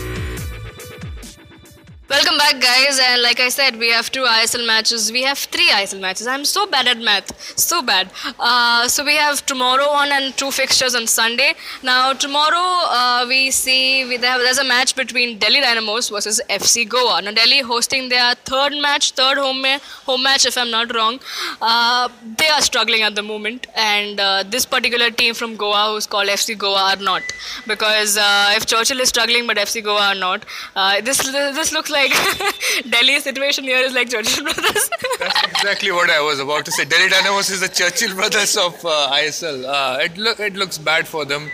Welcome 2.08 2.38
back, 2.38 2.60
guys. 2.60 3.00
And 3.02 3.20
like 3.20 3.40
I 3.40 3.48
said, 3.48 3.80
we 3.80 3.90
have 3.90 4.12
two 4.12 4.22
ISL 4.22 4.64
matches. 4.64 5.10
We 5.10 5.22
have 5.25 5.38
three 5.38 5.70
ISL 5.70 6.00
matches. 6.00 6.28
I'm 6.28 6.44
so 6.44 6.64
bad 6.64 6.86
at 6.86 6.98
math, 6.98 7.58
so 7.58 7.82
bad. 7.82 8.10
Uh, 8.38 8.86
so 8.86 9.04
we 9.04 9.16
have 9.16 9.44
tomorrow 9.44 9.86
on 9.86 10.12
and 10.12 10.32
two 10.36 10.52
fixtures 10.52 10.94
on 10.94 11.08
Sunday. 11.08 11.54
Now 11.82 12.12
tomorrow 12.12 12.66
uh, 12.98 13.25
we 13.28 13.50
see 13.50 14.04
we 14.04 14.18
there's 14.18 14.58
a 14.58 14.64
match 14.64 14.95
between 14.95 15.38
Delhi 15.38 15.60
Dynamos 15.60 16.10
versus 16.10 16.40
FC 16.49 16.88
Goa. 16.88 17.23
Now 17.23 17.32
Delhi 17.32 17.58
hosting 17.62 18.08
their 18.08 18.36
third 18.52 18.75
match, 18.80 19.10
third 19.10 19.36
home 19.38 19.64
home 20.04 20.23
match, 20.23 20.47
if 20.47 20.56
I'm 20.56 20.71
not 20.71 20.95
wrong. 20.95 21.19
Uh, 21.60 22.08
they 22.38 22.47
are 22.47 22.62
struggling 22.62 23.02
at 23.02 23.16
the 23.16 23.25
moment, 23.25 23.66
and 23.75 24.21
uh, 24.21 24.45
this 24.45 24.64
particular 24.64 25.10
team 25.10 25.34
from 25.34 25.56
Goa, 25.56 25.90
who's 25.90 26.06
called 26.06 26.28
FC 26.28 26.56
Goa, 26.56 26.95
are 26.95 27.02
not 27.02 27.23
because 27.66 28.16
uh, 28.16 28.52
if 28.54 28.64
Churchill 28.64 29.00
is 29.00 29.08
struggling, 29.08 29.49
but 29.49 29.56
FC 29.56 29.82
Goa 29.82 30.10
are 30.12 30.14
not. 30.14 30.45
Uh, 30.76 31.00
this 31.00 31.19
this 31.19 31.73
looks 31.73 31.90
like 31.90 31.96
Delhi 32.91 33.21
situation 33.21 33.65
here 33.65 33.78
is 33.78 33.95
like 33.95 34.11
Churchill 34.11 34.45
Brothers. 34.45 34.91
That's 35.19 35.45
exactly 35.45 35.91
what 35.93 36.11
I 36.11 36.21
was 36.21 36.41
about 36.41 36.67
to 36.67 36.73
say. 36.73 36.85
Delhi 36.85 37.09
Dynamos 37.09 37.49
is 37.49 37.61
the 37.61 37.69
Churchill 37.69 38.15
Brothers 38.15 38.56
of 38.56 38.75
uh, 38.85 39.11
ISL. 39.13 39.65
Uh, 39.65 39.99
it 40.02 40.19
look 40.19 40.39
it 40.39 40.54
looks 40.54 40.76
bad 40.76 41.09
for 41.09 41.25
them, 41.25 41.50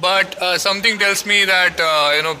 but 0.00 0.40
uh, 0.40 0.58
something 0.58 0.96
tells 0.98 1.26
me 1.26 1.44
that 1.44 1.80
uh, 1.80 2.12
you 2.16 2.22
know 2.22 2.36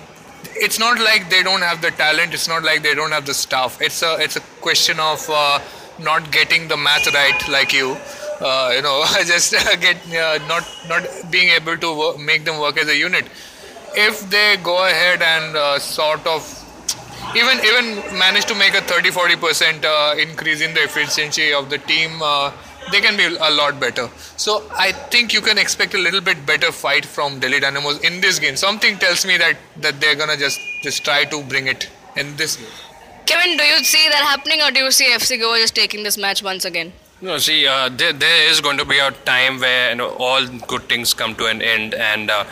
it's 0.66 0.78
not 0.78 1.00
like 1.00 1.28
they 1.28 1.42
don't 1.42 1.62
have 1.62 1.82
the 1.82 1.90
talent. 1.90 2.34
It's 2.34 2.46
not 2.46 2.62
like 2.62 2.84
they 2.84 2.94
don't 2.94 3.10
have 3.10 3.26
the 3.26 3.34
staff. 3.34 3.80
It's 3.82 4.02
a 4.02 4.16
it's 4.20 4.36
a 4.36 4.40
question 4.60 5.00
of 5.00 5.28
uh, 5.28 5.58
not 5.98 6.30
getting 6.30 6.68
the 6.68 6.76
math 6.76 7.12
right, 7.12 7.48
like 7.48 7.72
you. 7.72 7.96
Uh, 8.40 8.72
you 8.76 8.82
know, 8.82 9.04
just 9.26 9.52
get 9.80 9.98
not 10.46 10.64
not 10.88 11.02
being 11.32 11.48
able 11.48 11.76
to 11.78 11.98
work, 11.98 12.18
make 12.20 12.44
them 12.44 12.60
work 12.60 12.78
as 12.78 12.88
a 12.88 12.96
unit. 12.96 13.26
If 13.96 14.28
they 14.30 14.56
go 14.62 14.86
ahead 14.86 15.20
and 15.22 15.80
sort 15.82 16.24
of 16.26 16.63
even 17.36 17.58
even 17.64 18.18
manage 18.18 18.44
to 18.46 18.54
make 18.54 18.74
a 18.74 18.80
30 18.80 19.10
40 19.10 19.36
percent 19.36 19.84
uh, 19.84 20.14
increase 20.18 20.60
in 20.60 20.74
the 20.74 20.82
efficiency 20.82 21.52
of 21.52 21.70
the 21.70 21.78
team 21.78 22.20
uh, 22.22 22.52
they 22.92 23.00
can 23.00 23.16
be 23.16 23.24
a 23.24 23.50
lot 23.50 23.80
better. 23.80 24.08
So 24.36 24.64
i 24.72 24.92
think 24.92 25.32
you 25.32 25.40
can 25.40 25.58
expect 25.58 25.94
a 25.94 25.98
little 25.98 26.20
bit 26.20 26.44
better 26.46 26.70
fight 26.72 27.04
from 27.04 27.38
delhi 27.40 27.60
dynamos 27.60 28.00
in 28.00 28.20
this 28.20 28.38
game. 28.38 28.56
Something 28.56 28.98
tells 28.98 29.24
me 29.26 29.38
that 29.38 29.56
that 29.76 30.00
they're 30.00 30.16
gonna 30.16 30.36
just 30.36 30.60
just 30.82 31.04
try 31.04 31.24
to 31.24 31.42
bring 31.54 31.66
it 31.66 31.88
in 32.16 32.36
this 32.36 32.56
game. 32.56 32.74
Kevin 33.26 33.56
do 33.56 33.64
you 33.64 33.78
see 33.84 34.08
that 34.08 34.22
happening 34.32 34.60
or 34.60 34.70
do 34.70 34.80
you 34.80 34.90
see 34.90 35.08
fc 35.22 35.40
goa 35.40 35.58
just 35.58 35.74
taking 35.74 36.02
this 36.02 36.18
match 36.18 36.42
once 36.42 36.64
again? 36.64 36.92
No, 37.20 37.38
see, 37.38 37.66
uh, 37.66 37.88
there, 37.88 38.12
there 38.12 38.50
is 38.50 38.60
going 38.60 38.76
to 38.76 38.84
be 38.84 38.98
a 38.98 39.10
time 39.10 39.60
where 39.60 39.90
you 39.90 39.96
know, 39.96 40.10
all 40.18 40.46
good 40.66 40.82
things 40.90 41.14
come 41.14 41.34
to 41.36 41.46
an 41.46 41.62
end, 41.62 41.94
and 41.94 42.30
uh, 42.30 42.44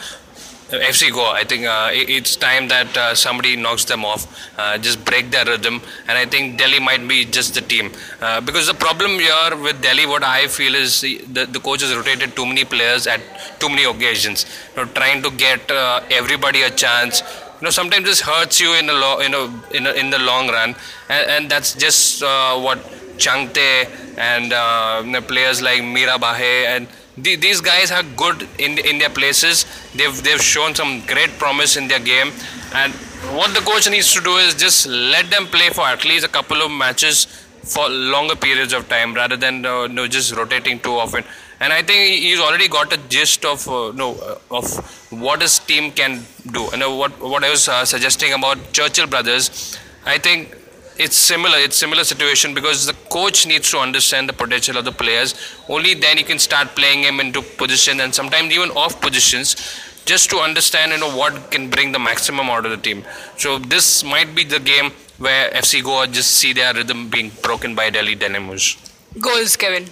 FC 0.70 1.12
Goa. 1.12 1.33
I 1.33 1.44
think 1.44 1.66
uh, 1.66 1.90
it's 1.92 2.37
time 2.37 2.68
that 2.68 2.96
uh, 2.96 3.14
somebody 3.14 3.57
knocks 3.57 3.85
them 3.85 4.05
off, 4.05 4.27
uh, 4.59 4.79
just 4.79 5.05
break 5.05 5.31
their 5.31 5.44
rhythm, 5.44 5.81
and 6.09 6.16
I 6.16 6.25
think 6.25 6.59
Delhi 6.59 6.81
might 6.81 7.07
be 7.07 7.25
just 7.25 7.55
the 7.55 7.61
team. 7.61 7.92
Uh, 8.20 8.40
because 8.40 8.66
the 8.66 8.75
problem 8.75 9.12
here 9.12 9.57
with 9.62 9.83
Delhi, 9.83 10.07
what 10.07 10.25
I 10.25 10.46
feel 10.46 10.75
is 10.75 11.01
the, 11.03 11.46
the 11.51 11.61
coach 11.61 11.83
has 11.83 11.94
rotated 11.94 12.35
too 12.35 12.46
many 12.46 12.64
players 12.64 13.07
at 13.07 13.20
too 13.61 13.68
many 13.68 13.85
occasions. 13.85 14.46
You 14.77 14.85
know, 14.85 14.92
trying 14.92 15.22
to 15.22 15.31
get 15.31 15.70
uh, 15.70 16.01
everybody 16.11 16.62
a 16.62 16.70
chance. 16.70 17.22
You 17.61 17.66
know, 17.66 17.70
sometimes 17.70 18.07
this 18.07 18.20
hurts 18.20 18.61
you 18.61 18.75
in 18.75 18.87
the 18.87 18.94
lo- 18.94 19.20
you 19.20 19.29
know 19.29 19.53
in, 19.72 19.87
a, 19.87 19.92
in 19.92 20.11
the 20.11 20.18
long 20.18 20.48
run, 20.48 20.75
and, 21.09 21.31
and 21.31 21.51
that's 21.51 21.75
just 21.75 22.22
uh, 22.22 22.59
what 22.59 22.79
Chhangte 23.18 23.88
and 24.18 25.27
players 25.29 25.61
like 25.61 25.85
Mira 25.85 26.18
Bahe 26.18 26.66
and 26.66 26.88
the, 27.16 27.37
these 27.37 27.61
guys 27.61 27.90
are 27.90 28.03
good 28.16 28.48
in 28.59 28.79
in 28.79 28.98
their 28.98 29.11
places. 29.11 29.66
They've 29.94 30.22
they've 30.22 30.40
shown 30.40 30.75
some 30.75 31.05
great 31.07 31.31
promise 31.38 31.77
in 31.77 31.88
their 31.88 32.01
game, 32.01 32.33
and 32.75 32.92
what 33.37 33.55
the 33.55 33.61
coach 33.61 33.88
needs 33.90 34.12
to 34.14 34.20
do 34.20 34.37
is 34.37 34.55
just 34.55 34.87
let 34.87 35.31
them 35.31 35.46
play 35.46 35.70
for 35.70 35.87
at 35.87 36.05
least 36.05 36.25
a 36.25 36.29
couple 36.29 36.62
of 36.62 36.70
matches 36.70 37.27
for 37.62 37.88
longer 37.88 38.35
periods 38.35 38.72
of 38.72 38.88
time 38.88 39.14
rather 39.14 39.37
than 39.37 39.64
uh, 39.64 39.87
no 39.87 40.09
just 40.09 40.35
rotating 40.35 40.81
too 40.81 40.92
often. 40.92 41.25
And 41.61 41.72
I 41.72 41.83
think 41.83 42.18
he's 42.18 42.40
already 42.40 42.66
got 42.66 42.92
a 42.92 42.96
gist 43.09 43.44
of 43.44 43.68
uh, 43.68 43.92
no 43.94 44.14
uh, 44.14 44.38
of 44.51 44.66
what 45.12 45.42
his 45.42 45.59
team 45.61 45.92
can 45.92 46.22
do. 46.51 46.68
And 46.70 46.83
uh, 46.83 46.90
what 46.90 47.20
what 47.20 47.44
I 47.44 47.51
was 47.51 47.68
uh, 47.68 47.85
suggesting 47.85 48.33
about 48.33 48.72
Churchill 48.72 49.07
brothers, 49.07 49.79
I 50.05 50.18
think 50.18 50.57
it's 51.04 51.16
similar. 51.16 51.58
It's 51.58 51.76
similar 51.76 52.04
situation 52.04 52.54
because 52.54 52.86
the 52.86 52.94
coach 53.10 53.46
needs 53.46 53.70
to 53.72 53.78
understand 53.78 54.28
the 54.28 54.32
potential 54.32 54.76
of 54.76 54.84
the 54.84 54.92
players. 54.92 55.34
Only 55.68 55.94
then 55.94 56.18
you 56.18 56.24
can 56.24 56.38
start 56.38 56.68
playing 56.80 57.02
him 57.02 57.20
into 57.20 57.42
position 57.42 58.00
and 58.00 58.14
sometimes 58.14 58.52
even 58.52 58.70
off 58.70 59.00
positions 59.00 59.56
just 60.04 60.30
to 60.30 60.36
understand 60.38 60.92
you 60.92 60.98
know 60.98 61.14
what 61.16 61.50
can 61.50 61.70
bring 61.70 61.92
the 61.92 61.98
maximum 61.98 62.50
out 62.50 62.64
of 62.64 62.70
the 62.70 62.76
team. 62.76 63.04
So 63.36 63.58
this 63.58 64.04
might 64.04 64.34
be 64.34 64.44
the 64.44 64.60
game 64.60 64.92
where 65.18 65.50
FC 65.50 65.82
Goa 65.82 66.06
just 66.06 66.30
see 66.38 66.52
their 66.52 66.72
rhythm 66.74 67.08
being 67.08 67.30
broken 67.42 67.74
by 67.74 67.90
Delhi 67.90 68.14
Dynamos. 68.14 68.76
Goals, 69.20 69.56
Kevin. 69.56 69.86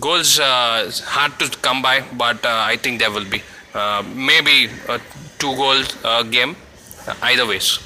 Goals 0.00 0.38
uh, 0.38 0.90
hard 1.04 1.38
to 1.38 1.48
come 1.58 1.80
by, 1.80 2.04
but 2.16 2.44
uh, 2.44 2.64
I 2.72 2.76
think 2.76 3.00
there 3.00 3.10
will 3.10 3.24
be 3.24 3.42
uh, 3.74 4.02
maybe 4.14 4.68
a 4.88 5.00
two 5.38 5.54
goal 5.56 5.82
uh, 6.04 6.22
game. 6.24 6.56
Uh, 7.06 7.14
either 7.22 7.46
ways. 7.46 7.78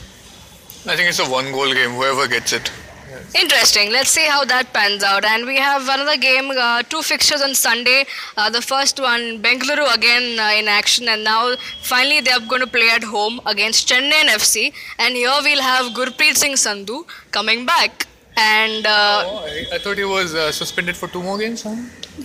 I 0.91 0.97
think 0.97 1.09
it's 1.09 1.21
a 1.21 1.29
one 1.31 1.53
goal 1.53 1.73
game, 1.73 1.91
whoever 1.91 2.27
gets 2.27 2.53
it. 2.53 2.71
Interesting. 3.33 3.93
Let's 3.93 4.11
see 4.11 4.27
how 4.27 4.45
that 4.47 4.73
pans 4.73 5.05
out. 5.05 5.25
And 5.25 5.47
we 5.47 5.57
have 5.57 5.83
another 5.83 6.17
game, 6.17 6.51
uh, 6.51 6.83
two 6.83 7.03
fixtures 7.03 7.43
on 7.43 7.55
Sunday. 7.55 8.05
Uh, 8.37 8.51
the 8.51 8.61
first 8.61 8.99
one, 8.99 9.41
Bengaluru 9.41 9.87
again 9.95 10.41
uh, 10.41 10.51
in 10.59 10.67
action, 10.67 11.09
and 11.09 11.23
now 11.23 11.55
finally 11.83 12.21
they 12.21 12.33
are 12.33 12.41
going 12.41 12.61
to 12.61 12.67
play 12.67 12.89
at 12.91 13.05
home 13.05 13.41
against 13.47 13.89
Chennai 13.89 14.23
FC. 14.41 14.73
And 14.99 15.15
here 15.15 15.31
we'll 15.45 15.63
have 15.63 15.93
Gurpreet 15.93 16.37
Singh 16.37 16.55
Sandhu 16.55 17.05
coming 17.31 17.65
back. 17.65 18.09
And 18.37 18.85
uh, 18.85 19.23
Oh, 19.27 19.47
I, 19.47 19.77
I 19.77 19.79
thought 19.79 19.97
he 19.97 20.05
was 20.05 20.35
uh, 20.35 20.51
suspended 20.51 20.97
for 20.97 21.07
two 21.07 21.23
more 21.23 21.39
games. 21.39 21.63
Huh? 21.63 21.77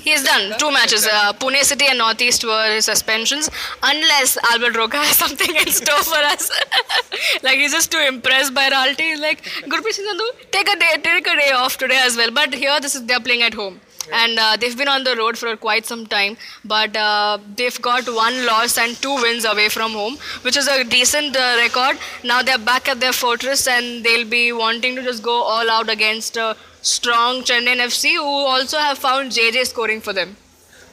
He's 0.02 0.24
done 0.24 0.58
two 0.60 0.72
matches. 0.72 1.06
Uh, 1.06 1.34
Pune 1.34 1.62
City 1.64 1.86
and 1.88 1.98
Northeast 1.98 2.44
were 2.44 2.74
his 2.74 2.86
suspensions, 2.86 3.50
unless 3.84 4.38
Albert 4.52 4.76
Roca 4.78 4.98
has 4.98 5.16
something 5.24 5.56
in 5.56 5.68
store 5.68 6.04
for 6.04 6.18
us. 6.18 6.50
like 7.44 7.56
he's 7.56 7.72
just 7.72 7.92
too 7.92 8.00
impressed 8.08 8.54
by 8.54 8.70
Ralte. 8.70 9.00
He's 9.00 9.20
like, 9.20 9.44
Gurpreet 9.72 9.94
Singh 9.94 10.06
Sandhu, 10.06 10.52
take 10.52 10.70
a 10.70 10.78
day, 10.78 10.94
take 11.04 11.28
a 11.28 11.36
day 11.36 11.52
off 11.52 11.78
today 11.78 12.00
as 12.02 12.18
well. 12.18 12.32
But 12.32 12.54
here, 12.54 12.80
this 12.80 12.96
is 12.96 13.06
they're 13.06 13.20
playing 13.20 13.42
at 13.42 13.54
home. 13.54 13.80
And 14.14 14.38
uh, 14.38 14.56
they've 14.56 14.78
been 14.78 14.88
on 14.88 15.04
the 15.04 15.16
road 15.16 15.36
for 15.36 15.56
quite 15.58 15.86
some 15.88 16.06
time, 16.06 16.38
but 16.64 16.96
uh, 16.96 17.40
they've 17.56 17.82
got 17.82 18.08
one 18.08 18.46
loss 18.46 18.78
and 18.78 18.96
two 19.02 19.16
wins 19.16 19.46
away 19.46 19.68
from 19.68 19.94
home, 19.94 20.18
which 20.44 20.56
is 20.56 20.68
a 20.68 20.84
decent 20.84 21.36
uh, 21.36 21.56
record. 21.58 21.98
Now 22.24 22.44
they're 22.44 22.60
back 22.60 22.88
at 22.88 23.00
their 23.00 23.14
fortress, 23.14 23.68
and 23.68 24.04
they'll 24.06 24.30
be 24.30 24.52
wanting 24.52 24.96
to 24.98 25.02
just 25.02 25.24
go 25.24 25.42
all 25.42 25.72
out 25.72 25.90
against 25.90 26.38
uh, 26.38 26.54
strong 26.86 27.42
Chennai 27.42 27.78
FC, 27.78 28.16
who 28.16 28.24
also 28.24 28.78
have 28.78 28.98
found 28.98 29.32
JJ 29.32 29.66
scoring 29.66 30.02
for 30.02 30.14
them. 30.14 30.38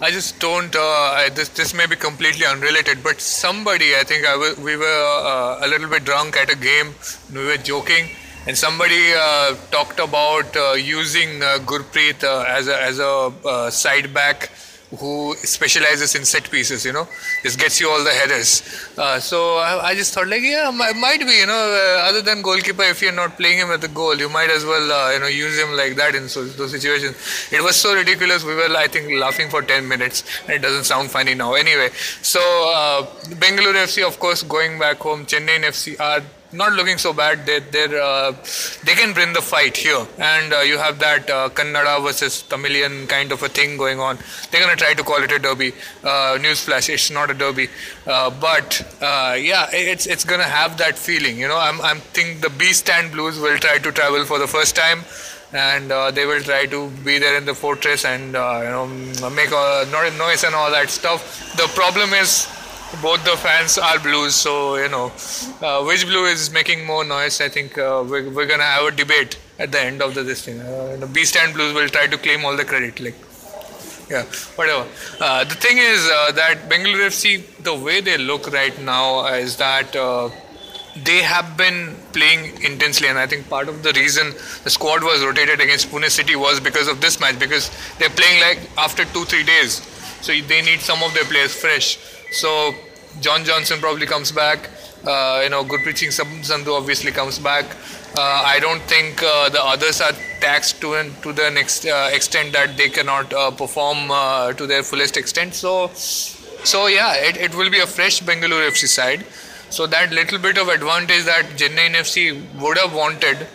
I 0.01 0.11
just 0.11 0.41
don't. 0.41 0.75
Uh, 0.75 0.81
I, 0.81 1.29
this 1.33 1.49
this 1.51 1.75
may 1.75 1.87
be 1.87 1.95
completely 1.95 2.45
unrelated, 2.45 3.05
but 3.05 3.21
somebody, 3.21 3.95
I 3.95 4.03
think 4.03 4.27
I 4.27 4.35
was, 4.37 4.57
we 4.59 4.77
were 4.77 5.03
uh, 5.33 5.65
a 5.65 5.69
little 5.69 5.89
bit 5.89 6.05
drunk 6.05 6.37
at 6.37 6.51
a 6.51 6.57
game. 6.57 6.95
We 7.33 7.45
were 7.45 7.57
joking, 7.57 8.09
and 8.47 8.59
somebody 8.59 9.13
uh, 9.15 9.55
talked 9.71 10.01
about 10.01 10.57
uh, 10.57 10.73
using 10.73 11.41
uh, 11.43 11.59
Gurpreet 11.61 12.25
uh, 12.25 12.45
as 12.49 12.67
a 12.67 12.83
as 12.83 12.99
a 12.99 13.71
side 13.71 14.13
back 14.13 14.51
who 14.99 15.35
specializes 15.37 16.15
in 16.15 16.25
set 16.25 16.51
pieces. 16.51 16.85
You 16.85 16.93
know, 16.93 17.09
just 17.43 17.59
gets 17.59 17.81
you 17.81 17.89
all 17.89 18.03
the 18.05 18.11
headers. 18.11 18.63
Uh, 18.97 19.19
so 19.19 19.57
I, 19.57 19.89
I 19.91 19.95
just 19.95 20.15
thought 20.15 20.29
like, 20.29 20.43
yeah, 20.43 20.69
m- 20.69 21.01
might 21.01 21.21
be. 21.21 21.33
You 21.43 21.47
know, 21.47 21.55
uh, 21.55 22.09
other 22.09 22.23
than 22.23 22.43
goalkeeper, 22.43 22.83
if 22.83 23.03
you're 23.03 23.13
not 23.13 23.37
playing 23.37 23.59
him 23.59 23.71
at 23.71 23.81
the 23.81 23.89
goal, 23.89 24.17
you 24.17 24.29
might 24.29 24.51
as 24.51 24.65
well 24.65 24.93
uh, 24.93 25.13
you 25.13 25.21
know 25.21 25.27
use 25.27 25.59
him 25.59 25.77
like 25.77 25.97
that 25.97 26.15
in 26.15 26.29
so, 26.29 26.45
those 26.45 26.71
situations. 26.73 27.17
It 27.51 27.63
was 27.63 27.77
so 27.77 27.95
ridiculous. 27.95 28.45
We 28.45 28.55
were 28.55 28.75
I 28.77 28.87
think 28.89 29.19
laughing 29.19 29.49
for 29.49 29.63
10 29.63 29.87
minutes, 29.89 30.25
and 30.45 30.53
it 30.53 30.63
doesn't 30.63 30.85
sound 30.85 31.11
funny 31.11 31.35
now. 31.35 31.55
Anyway, 31.55 31.91
so 32.23 32.41
uh, 32.75 33.07
Bengaluru 33.43 33.85
FC, 33.85 34.07
of 34.07 34.19
course, 34.19 34.43
going 34.43 34.79
back 34.79 34.99
home. 34.99 35.27
Chennai 35.27 35.61
FC 35.65 35.99
are 36.01 36.23
not 36.53 36.73
looking 36.73 36.99
so 36.99 37.13
bad. 37.13 37.47
They 37.47 37.61
they're, 37.61 38.01
uh, 38.01 38.33
they 38.85 38.95
can 38.95 39.13
bring 39.13 39.33
the 39.33 39.43
fight 39.43 39.77
here, 39.77 40.07
and 40.19 40.53
uh, 40.53 40.61
you 40.61 40.79
have 40.79 40.99
that 40.99 41.29
uh, 41.31 41.49
Kannada 41.49 42.03
versus 42.03 42.43
Tamilian 42.43 43.07
kind 43.09 43.33
of 43.33 43.43
a 43.43 43.49
thing 43.49 43.77
going 43.77 44.01
on. 44.01 44.19
They're 44.51 44.61
gonna 44.61 44.77
try 44.77 44.95
to 44.95 45.03
call 45.03 45.23
it 45.23 45.33
a 45.33 45.39
derby. 45.39 45.73
Uh, 46.03 46.39
newsflash: 46.47 46.89
it's 46.89 47.11
not 47.11 47.31
a 47.31 47.35
derby, 47.35 47.69
uh, 48.07 48.31
but 48.31 48.81
uh, 49.01 49.37
yeah, 49.39 49.67
it's 49.73 50.07
it's 50.07 50.25
gonna 50.25 50.45
have 50.45 50.79
that 50.79 50.99
feeling. 50.99 51.39
You 51.39 51.49
know, 51.49 51.59
I'm 51.59 51.81
I'm 51.81 51.99
think 51.99 52.41
the 52.41 52.51
B 52.51 52.73
stand 52.73 53.13
Blues 53.13 53.39
will 53.39 53.59
try 53.59 53.79
to 53.79 53.93
travel 53.93 54.25
for 54.25 54.39
the 54.39 54.47
first 54.47 54.77
time. 54.77 55.05
And 55.55 55.93
uh, 55.93 56.11
they 56.11 56.25
will 56.25 56.41
try 56.41 56.65
to 56.65 56.89
be 57.05 57.19
there 57.19 57.37
in 57.37 57.45
the 57.45 57.53
fortress 57.53 58.07
and 58.07 58.35
uh, 58.35 58.61
you 58.65 58.71
know 58.71 58.87
make 59.29 59.51
a 59.53 59.85
noise 60.17 60.45
and 60.45 60.55
all 60.55 60.71
that 60.71 60.89
stuff. 60.89 61.55
The 61.59 61.67
problem 61.75 62.15
is 62.15 62.49
both 63.01 63.25
the 63.25 63.37
fans 63.37 63.79
are 63.79 63.99
blues 63.99 64.35
so 64.35 64.77
you 64.77 64.89
know 64.89 65.11
uh, 65.63 65.83
which 65.85 66.05
blue 66.05 66.27
is 66.27 66.51
making 66.51 66.85
more 66.85 67.05
noise 67.05 67.41
i 67.41 67.49
think 67.49 67.79
uh, 67.79 68.05
we're, 68.07 68.29
we're 68.31 68.47
gonna 68.47 68.63
have 68.63 68.85
a 68.85 68.91
debate 68.91 69.39
at 69.59 69.73
the 69.73 69.81
end 69.81 70.03
of 70.03 70.15
the 70.15 70.23
this 70.23 70.45
thing. 70.45 70.61
Uh, 70.61 70.97
the 70.99 71.07
b 71.07 71.25
stand 71.25 71.55
blues 71.55 71.73
will 71.75 71.89
try 71.89 72.07
to 72.07 72.19
claim 72.19 72.45
all 72.45 72.57
the 72.57 72.65
credit 72.65 73.01
like 73.01 73.15
yeah 74.11 74.25
whatever. 74.57 74.87
Uh, 75.21 75.45
the 75.45 75.55
thing 75.55 75.79
is 75.79 76.09
uh, 76.11 76.33
that 76.33 76.69
bengaluru 76.69 77.07
fc 77.07 77.65
the 77.69 77.75
way 77.75 78.01
they 78.01 78.19
look 78.19 78.53
right 78.53 78.79
now 78.81 79.25
is 79.27 79.57
that 79.57 79.95
uh, 79.97 80.29
they 81.05 81.23
have 81.23 81.57
been 81.57 81.95
playing 82.13 82.43
intensely 82.71 83.09
and 83.09 83.19
i 83.19 83.27
think 83.27 83.49
part 83.49 83.69
of 83.69 83.83
the 83.83 83.93
reason 83.93 84.33
the 84.65 84.71
squad 84.71 85.03
was 85.03 85.25
rotated 85.25 85.61
against 85.61 85.89
pune 85.93 86.11
city 86.11 86.37
was 86.37 86.61
because 86.69 86.89
of 86.89 87.01
this 87.01 87.19
match 87.21 87.39
because 87.39 87.71
they're 87.99 88.17
playing 88.21 88.41
like 88.47 88.61
after 88.77 89.05
two 89.07 89.25
three 89.25 89.45
days. 89.45 89.81
So 90.27 90.33
they 90.33 90.63
need 90.63 90.81
some 90.81 91.03
of 91.03 91.15
their 91.15 91.25
players 91.25 91.55
fresh 91.63 91.99
so 92.33 92.75
John 93.21 93.45
Johnson 93.45 93.79
probably 93.81 94.07
comes 94.07 94.33
back. 94.33 94.71
Uh, 95.05 95.41
you 95.43 95.51
know, 95.51 95.65
Gurpreet 95.65 95.99
Singh 95.99 96.11
Sandhu 96.11 96.77
obviously 96.77 97.11
comes 97.11 97.39
back. 97.39 97.65
Uh, 98.17 98.43
I 98.45 98.59
don't 98.61 98.83
think 98.83 99.23
uh, 99.23 99.49
the 99.49 99.63
others 99.63 100.01
are 100.01 100.13
taxed 100.41 100.81
to 100.83 101.11
to 101.23 101.33
the 101.33 101.51
next 101.51 101.87
uh, 101.87 102.11
extent 102.13 102.53
that 102.53 102.77
they 102.77 102.89
cannot 102.89 103.33
uh, 103.33 103.51
perform 103.51 104.11
uh, 104.11 104.53
to 104.53 104.67
their 104.67 104.83
fullest 104.83 105.17
extent. 105.17 105.55
So, 105.55 105.91
so 105.95 106.87
yeah, 106.87 107.15
it, 107.15 107.37
it 107.37 107.55
will 107.55 107.71
be 107.71 107.81
a 107.81 107.87
fresh 107.87 108.21
Bengaluru 108.23 108.69
FC 108.69 108.87
side. 108.87 109.25
So 109.71 109.87
that 109.87 110.13
little 110.13 110.39
bit 110.39 110.59
of 110.59 110.69
advantage 110.69 111.25
that 111.25 111.47
Chennai 111.57 111.91
FC 111.91 112.61
would 112.61 112.77
have 112.77 112.95
wanted, 112.95 113.47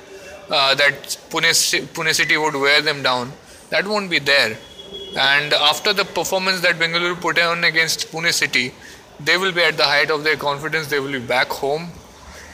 that 0.50 1.18
Pune, 1.30 1.52
Pune 1.94 2.14
City 2.16 2.36
would 2.38 2.56
wear 2.56 2.82
them 2.82 3.04
down, 3.04 3.32
that 3.70 3.86
won't 3.86 4.10
be 4.10 4.18
there. 4.18 4.58
And 5.18 5.52
after 5.54 5.94
the 5.94 6.06
performance 6.06 6.62
that 6.62 6.76
Bengaluru 6.76 7.20
put 7.20 7.40
on 7.40 7.64
against 7.64 8.12
Pune 8.12 8.32
City, 8.32 8.72
they 9.20 9.38
will 9.38 9.52
be 9.52 9.64
at 9.64 9.76
the 9.76 9.84
height 9.84 10.12
of 10.12 10.24
their 10.24 10.38
confidence. 10.38 10.88
They 10.88 11.00
will 11.00 11.12
be 11.12 11.20
back 11.20 11.48
home. 11.48 11.90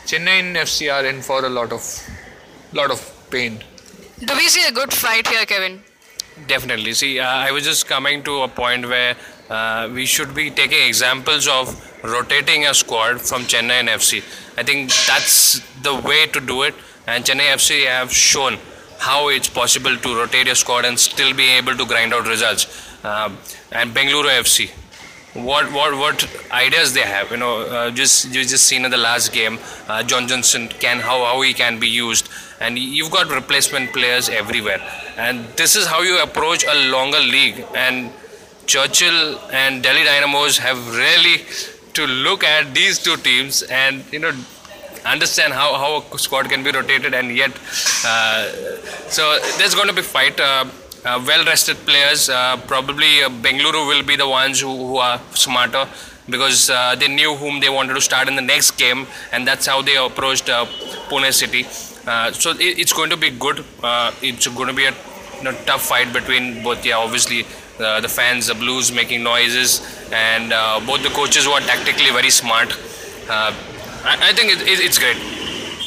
Chennaiyin 0.06 0.54
FC 0.56 0.93
are 0.93 1.06
in 1.06 1.21
for 1.21 1.43
a 1.45 1.49
lot 1.49 1.73
of, 1.73 1.84
lot 2.71 2.89
of 2.89 3.02
pain. 3.30 3.62
Do 4.19 4.34
we 4.36 4.47
see 4.47 4.65
a 4.65 4.71
good 4.71 4.93
fight 4.93 5.28
here, 5.28 5.45
Kevin? 5.45 5.82
Definitely. 6.47 6.93
See, 6.93 7.19
uh, 7.19 7.28
I 7.28 7.52
was 7.52 7.65
just 7.65 7.86
coming 7.88 8.23
to 8.23 8.43
a 8.43 8.47
point 8.47 8.88
where 8.88 9.17
uh, 9.49 9.89
we 9.93 10.06
should 10.06 10.34
be 10.34 10.49
taking 10.49 10.88
examples 10.88 11.47
of 11.47 11.67
rotating 12.04 12.65
a 12.65 12.73
squad 12.73 13.19
from 13.19 13.43
Chennaiyin 13.43 13.89
FC. 13.89 14.23
I 14.58 14.63
think 14.63 14.89
that's 15.06 15.60
the 15.82 15.95
way 15.95 16.28
to 16.28 16.39
do 16.39 16.63
it. 16.63 16.76
And 17.08 17.26
Chennai 17.26 17.54
FC 17.56 17.86
have 17.86 18.12
shown 18.13 18.58
how 19.07 19.27
it's 19.29 19.49
possible 19.49 19.95
to 20.05 20.15
rotate 20.15 20.47
your 20.47 20.55
squad 20.55 20.85
and 20.85 20.99
still 20.99 21.33
be 21.33 21.49
able 21.57 21.75
to 21.75 21.85
grind 21.85 22.13
out 22.13 22.27
results. 22.27 22.67
Um, 23.03 23.37
and 23.71 23.93
Bengaluru 23.95 24.31
FC, 24.43 24.69
what 25.47 25.71
what 25.73 25.97
what 25.97 26.25
ideas 26.51 26.93
they 26.93 27.01
have 27.01 27.31
you 27.31 27.37
know 27.37 27.53
uh, 27.61 27.91
just 27.91 28.25
you 28.33 28.43
just 28.45 28.65
seen 28.65 28.85
in 28.85 28.91
the 28.91 29.01
last 29.05 29.33
game 29.33 29.57
uh, 29.87 30.03
John 30.03 30.27
Johnson 30.27 30.67
can 30.67 30.99
how 30.99 31.25
how 31.25 31.41
he 31.41 31.53
can 31.53 31.79
be 31.79 31.89
used. 31.89 32.29
And 32.59 32.79
you've 32.79 33.11
got 33.11 33.29
replacement 33.29 33.91
players 33.91 34.29
everywhere. 34.29 34.79
And 35.17 35.45
this 35.61 35.75
is 35.75 35.85
how 35.85 36.01
you 36.01 36.21
approach 36.21 36.63
a 36.63 36.75
longer 36.91 37.19
league. 37.19 37.65
And 37.75 38.11
Churchill 38.67 39.37
and 39.51 39.83
Delhi 39.83 40.03
Dynamos 40.05 40.59
have 40.59 40.95
really 40.95 41.43
to 41.93 42.07
look 42.07 42.43
at 42.43 42.73
these 42.73 42.99
two 42.99 43.17
teams 43.17 43.63
and 43.63 44.03
you 44.13 44.19
know 44.19 44.31
understand 45.05 45.53
how, 45.53 45.73
how 45.75 46.03
a 46.13 46.19
squad 46.19 46.49
can 46.49 46.63
be 46.63 46.71
rotated 46.71 47.13
and 47.13 47.35
yet 47.35 47.51
uh, 48.05 48.51
so 49.09 49.37
there's 49.57 49.75
going 49.75 49.87
to 49.87 49.93
be 49.93 50.01
fight 50.01 50.39
uh, 50.39 50.65
uh, 51.05 51.21
well 51.27 51.43
rested 51.45 51.75
players. 51.85 52.29
Uh, 52.29 52.57
probably 52.65 53.23
uh, 53.23 53.29
Bengaluru 53.29 53.87
will 53.87 54.03
be 54.03 54.15
the 54.15 54.27
ones 54.27 54.61
who, 54.61 54.87
who 54.87 54.97
are 54.97 55.19
smarter 55.33 55.87
because 56.29 56.69
uh, 56.69 56.95
they 56.95 57.09
knew 57.09 57.35
whom 57.35 57.59
they 57.59 57.69
wanted 57.69 57.93
to 57.93 58.01
start 58.01 58.29
in 58.29 58.35
the 58.35 58.41
next 58.41 58.71
game 58.71 59.05
and 59.33 59.45
that's 59.45 59.65
how 59.65 59.81
they 59.81 59.97
approached 59.97 60.45
Pune 60.45 61.33
City. 61.33 61.63
So 61.63 62.51
it, 62.51 62.79
it's 62.79 62.93
going 62.93 63.09
to 63.09 63.17
be 63.17 63.31
good. 63.31 63.65
It's 64.21 64.47
going 64.47 64.69
to 64.69 64.73
be 64.73 64.85
a 64.85 64.93
you 65.37 65.43
know, 65.43 65.51
tough 65.65 65.81
fight 65.81 66.13
between 66.13 66.63
both 66.63 66.85
yeah 66.85 66.95
obviously 66.95 67.41
the 67.77 68.07
fans 68.07 68.47
the 68.47 68.55
blues 68.55 68.93
making 68.93 69.23
noises 69.23 69.81
and 70.13 70.51
both 70.85 71.03
the 71.03 71.09
coaches 71.09 71.45
were 71.47 71.59
tactically 71.59 72.11
very 72.11 72.29
smart. 72.29 72.71
Uh, 73.29 73.53
I, 74.03 74.29
I 74.29 74.33
think 74.33 74.51
it, 74.51 74.61
it, 74.67 74.79
it's 74.79 74.99
great 74.99 75.17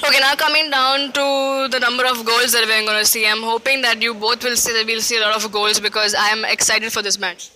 Okay, 0.05 0.20
now 0.20 0.35
coming 0.37 0.70
down 0.70 1.11
to 1.12 1.68
the 1.68 1.81
number 1.81 2.05
of 2.07 2.24
goals 2.24 2.52
that 2.52 2.64
we're 2.64 2.85
going 2.87 3.00
to 3.00 3.05
see, 3.05 3.26
I'm 3.26 3.42
hoping 3.42 3.81
that 3.83 4.00
you 4.00 4.14
both 4.14 4.44
will 4.44 4.55
see 4.55 4.72
that 4.74 4.87
we'll 4.87 5.00
see 5.00 5.16
a 5.16 5.20
lot 5.20 5.35
of 5.35 5.50
goals 5.50 5.81
because 5.81 6.14
I 6.14 6.29
am 6.29 6.44
excited 6.44 6.92
for 6.92 7.02
this 7.02 7.18
match. 7.18 7.50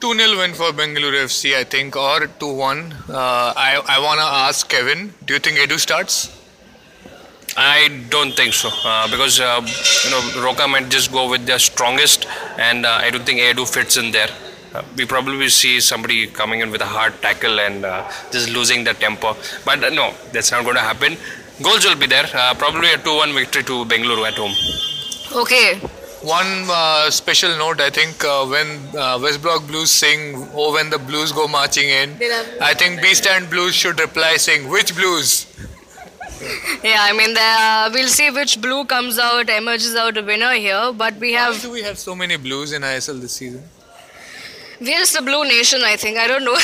2 0.00 0.14
0 0.14 0.36
win 0.38 0.52
for 0.52 0.70
Bengaluru 0.72 1.24
FC, 1.24 1.56
I 1.56 1.64
think, 1.64 1.96
or 1.96 2.26
2 2.26 2.54
1. 2.54 2.92
Uh, 3.08 3.14
I, 3.56 3.82
I 3.88 3.98
want 3.98 4.20
to 4.20 4.24
ask 4.24 4.68
Kevin, 4.68 5.14
do 5.24 5.34
you 5.34 5.40
think 5.40 5.58
Edu 5.58 5.80
starts? 5.80 6.30
I 7.56 8.04
don't 8.08 8.32
think 8.32 8.54
so 8.54 8.68
uh, 8.84 9.10
because 9.10 9.40
uh, 9.40 9.60
you 10.04 10.10
know 10.10 10.44
Roca 10.44 10.68
might 10.68 10.90
just 10.90 11.10
go 11.10 11.28
with 11.28 11.44
their 11.44 11.58
strongest, 11.58 12.26
and 12.56 12.86
uh, 12.86 13.00
I 13.02 13.10
don't 13.10 13.24
think 13.24 13.40
Edu 13.40 13.68
fits 13.68 13.96
in 13.96 14.12
there. 14.12 14.30
Uh, 14.74 14.82
we 14.96 15.04
probably 15.04 15.36
will 15.36 15.50
see 15.50 15.80
somebody 15.80 16.26
coming 16.26 16.60
in 16.60 16.70
with 16.70 16.80
a 16.80 16.86
hard 16.86 17.20
tackle 17.22 17.60
and 17.60 17.84
uh, 17.84 18.08
just 18.30 18.48
losing 18.50 18.84
the 18.84 18.94
tempo. 18.94 19.36
But 19.64 19.84
uh, 19.84 19.90
no, 19.90 20.14
that's 20.32 20.50
not 20.50 20.64
going 20.64 20.76
to 20.76 20.82
happen. 20.82 21.16
Goals 21.62 21.84
will 21.84 21.96
be 21.96 22.06
there. 22.06 22.26
Uh, 22.34 22.54
probably 22.54 22.88
a 22.92 22.98
2-1 22.98 23.34
victory 23.34 23.62
to 23.64 23.84
Bengaluru 23.84 24.26
at 24.26 24.34
home. 24.34 24.54
Okay. 25.42 25.78
One 26.22 26.66
uh, 26.70 27.10
special 27.10 27.56
note, 27.58 27.80
I 27.80 27.90
think, 27.90 28.24
uh, 28.24 28.46
when 28.46 28.96
uh, 28.96 29.18
West 29.20 29.42
Block 29.42 29.66
Blues 29.66 29.90
sing 29.90 30.48
"Oh 30.54 30.72
When 30.72 30.88
the 30.88 30.98
Blues 30.98 31.32
Go 31.32 31.48
Marching 31.48 31.88
In," 31.88 32.10
I 32.60 32.74
think 32.74 33.02
B 33.02 33.12
Stand 33.12 33.50
Blues 33.50 33.74
should 33.74 33.98
reply 33.98 34.36
saying 34.36 34.68
"Which 34.68 34.94
Blues?" 34.94 35.46
Yeah, 36.84 36.98
I 37.00 37.12
mean, 37.12 37.34
the, 37.34 37.90
we'll 37.94 38.08
see 38.08 38.30
which 38.30 38.60
blue 38.60 38.84
comes 38.84 39.16
out, 39.16 39.48
emerges 39.48 39.94
out 39.94 40.16
a 40.16 40.22
winner 40.22 40.52
here. 40.54 40.92
But 40.92 41.16
we 41.16 41.32
Why 41.34 41.40
have 41.40 41.60
do 41.62 41.70
we 41.70 41.82
have 41.82 41.98
so 41.98 42.14
many 42.14 42.36
Blues 42.36 42.72
in 42.72 42.82
ISL 42.82 43.20
this 43.20 43.32
season? 43.32 43.62
We're 44.82 44.98
just 44.98 45.14
the 45.14 45.22
Blue 45.22 45.44
Nation, 45.44 45.82
I 45.84 45.96
think. 45.96 46.18
I 46.18 46.26
don't 46.26 46.44
know. 46.44 46.58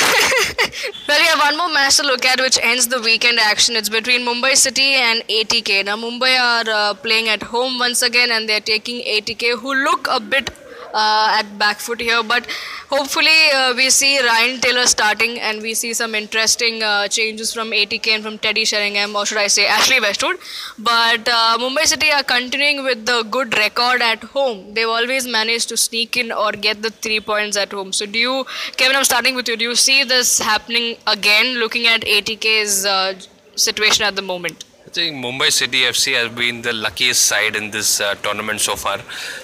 well, 1.07 1.19
we 1.19 1.25
have 1.27 1.39
one 1.39 1.57
more 1.57 1.69
match 1.69 1.95
to 1.97 2.03
look 2.03 2.25
at, 2.25 2.41
which 2.41 2.59
ends 2.61 2.87
the 2.87 2.99
weekend 2.99 3.39
action. 3.39 3.77
It's 3.77 3.87
between 3.87 4.25
Mumbai 4.27 4.55
City 4.57 4.95
and 4.95 5.23
ATK. 5.29 5.85
Now, 5.85 5.95
Mumbai 5.95 6.37
are 6.37 6.69
uh, 6.69 6.93
playing 6.95 7.29
at 7.29 7.43
home 7.43 7.79
once 7.79 8.01
again, 8.01 8.29
and 8.29 8.49
they're 8.49 8.59
taking 8.59 8.99
ATK, 9.05 9.59
who 9.59 9.73
look 9.85 10.09
a 10.11 10.19
bit 10.19 10.49
at 10.93 11.57
back 11.57 11.77
foot 11.79 11.99
here. 12.01 12.23
But 12.23 12.47
hopefully, 12.89 13.39
uh, 13.53 13.73
we 13.75 13.89
see 13.89 14.19
Ryan 14.19 14.59
Taylor 14.59 14.85
starting, 14.85 15.39
and 15.39 15.61
we 15.61 15.73
see 15.73 15.93
some 15.93 16.15
interesting 16.15 16.81
uh, 16.83 17.07
changes 17.07 17.53
from 17.53 17.71
ATK 17.71 18.07
and 18.15 18.23
from 18.23 18.37
Teddy 18.37 18.65
Sheringham, 18.65 19.15
or 19.15 19.25
should 19.25 19.37
I 19.37 19.47
say 19.47 19.67
Ashley 19.67 19.99
Westwood. 19.99 20.37
But 20.77 21.27
uh, 21.27 21.57
Mumbai 21.59 21.85
City 21.85 22.11
are 22.11 22.23
continuing 22.23 22.83
with 22.83 23.05
the 23.05 23.23
good 23.23 23.57
record 23.57 24.01
at 24.01 24.23
home. 24.23 24.73
They've 24.73 24.87
always 24.87 25.27
managed 25.27 25.69
to 25.69 25.77
sneak 25.77 26.17
in 26.17 26.31
or 26.31 26.51
get 26.51 26.81
the 26.81 26.91
three 26.91 27.19
points 27.19 27.57
at 27.57 27.71
home. 27.71 27.93
So, 27.93 28.05
do 28.05 28.19
you, 28.19 28.45
Kevin, 28.77 28.95
I'm 28.95 29.03
starting 29.03 29.35
with 29.35 29.47
you. 29.47 29.57
Do 29.57 29.65
you 29.65 29.75
see 29.75 30.03
this 30.03 30.39
happening 30.39 30.97
again, 31.07 31.55
looking 31.59 31.87
at 31.87 32.01
ATK's 32.01 32.85
uh, 32.85 33.13
situation 33.55 34.05
at 34.05 34.15
the 34.15 34.21
moment? 34.21 34.68
I 34.89 34.91
think 34.91 35.23
Mumbai 35.23 35.51
City 35.51 35.81
FC 35.81 36.15
has 36.15 36.35
been 36.35 36.63
the 36.63 36.73
luckiest 36.73 37.27
side 37.27 37.55
in 37.55 37.69
this 37.69 38.01
uh, 38.01 38.15
tournament 38.23 38.59
so 38.59 38.75
far. 38.75 38.97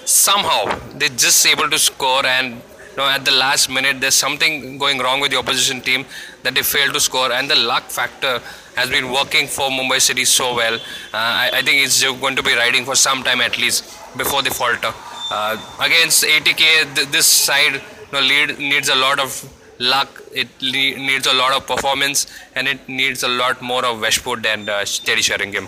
Somehow 0.04 0.76
they're 0.98 1.08
just 1.08 1.46
able 1.46 1.70
to 1.70 1.78
score, 1.78 2.26
and 2.26 2.54
you 2.54 2.96
know, 2.96 3.08
at 3.08 3.24
the 3.24 3.30
last 3.30 3.70
minute, 3.70 4.00
there's 4.00 4.16
something 4.16 4.76
going 4.76 4.98
wrong 4.98 5.20
with 5.20 5.30
the 5.30 5.36
opposition 5.36 5.80
team 5.80 6.04
that 6.42 6.56
they 6.56 6.62
fail 6.62 6.92
to 6.92 6.98
score, 6.98 7.30
and 7.30 7.48
the 7.48 7.54
luck 7.54 7.84
factor 7.84 8.40
has 8.74 8.90
been 8.90 9.12
working 9.12 9.46
for 9.46 9.70
Mumbai 9.70 10.00
City 10.00 10.24
so 10.24 10.56
well. 10.56 10.74
Uh, 10.74 10.78
I, 11.14 11.50
I 11.52 11.62
think 11.62 11.86
it's 11.86 12.02
going 12.02 12.34
to 12.34 12.42
be 12.42 12.52
riding 12.56 12.84
for 12.84 12.96
some 12.96 13.22
time 13.22 13.40
at 13.40 13.56
least 13.56 13.84
before 14.16 14.42
they 14.42 14.50
falter. 14.50 14.92
Uh, 15.30 15.56
against 15.80 16.24
ATK, 16.24 16.96
th- 16.96 17.08
this 17.10 17.26
side 17.28 17.74
you 17.74 17.80
know, 18.12 18.20
lead 18.20 18.58
needs 18.58 18.88
a 18.88 18.96
lot 18.96 19.20
of 19.20 19.30
luck. 19.78 20.22
It 20.32 20.48
le- 20.60 20.96
needs 20.98 21.26
a 21.26 21.32
lot 21.32 21.52
of 21.52 21.66
performance, 21.66 22.26
and 22.54 22.66
it 22.68 22.88
needs 22.88 23.22
a 23.22 23.28
lot 23.28 23.62
more 23.62 23.84
of 23.84 24.00
Westwood 24.00 24.44
and 24.46 24.68
uh, 24.68 24.84
Teddy 24.84 25.22
Sheringham. 25.22 25.66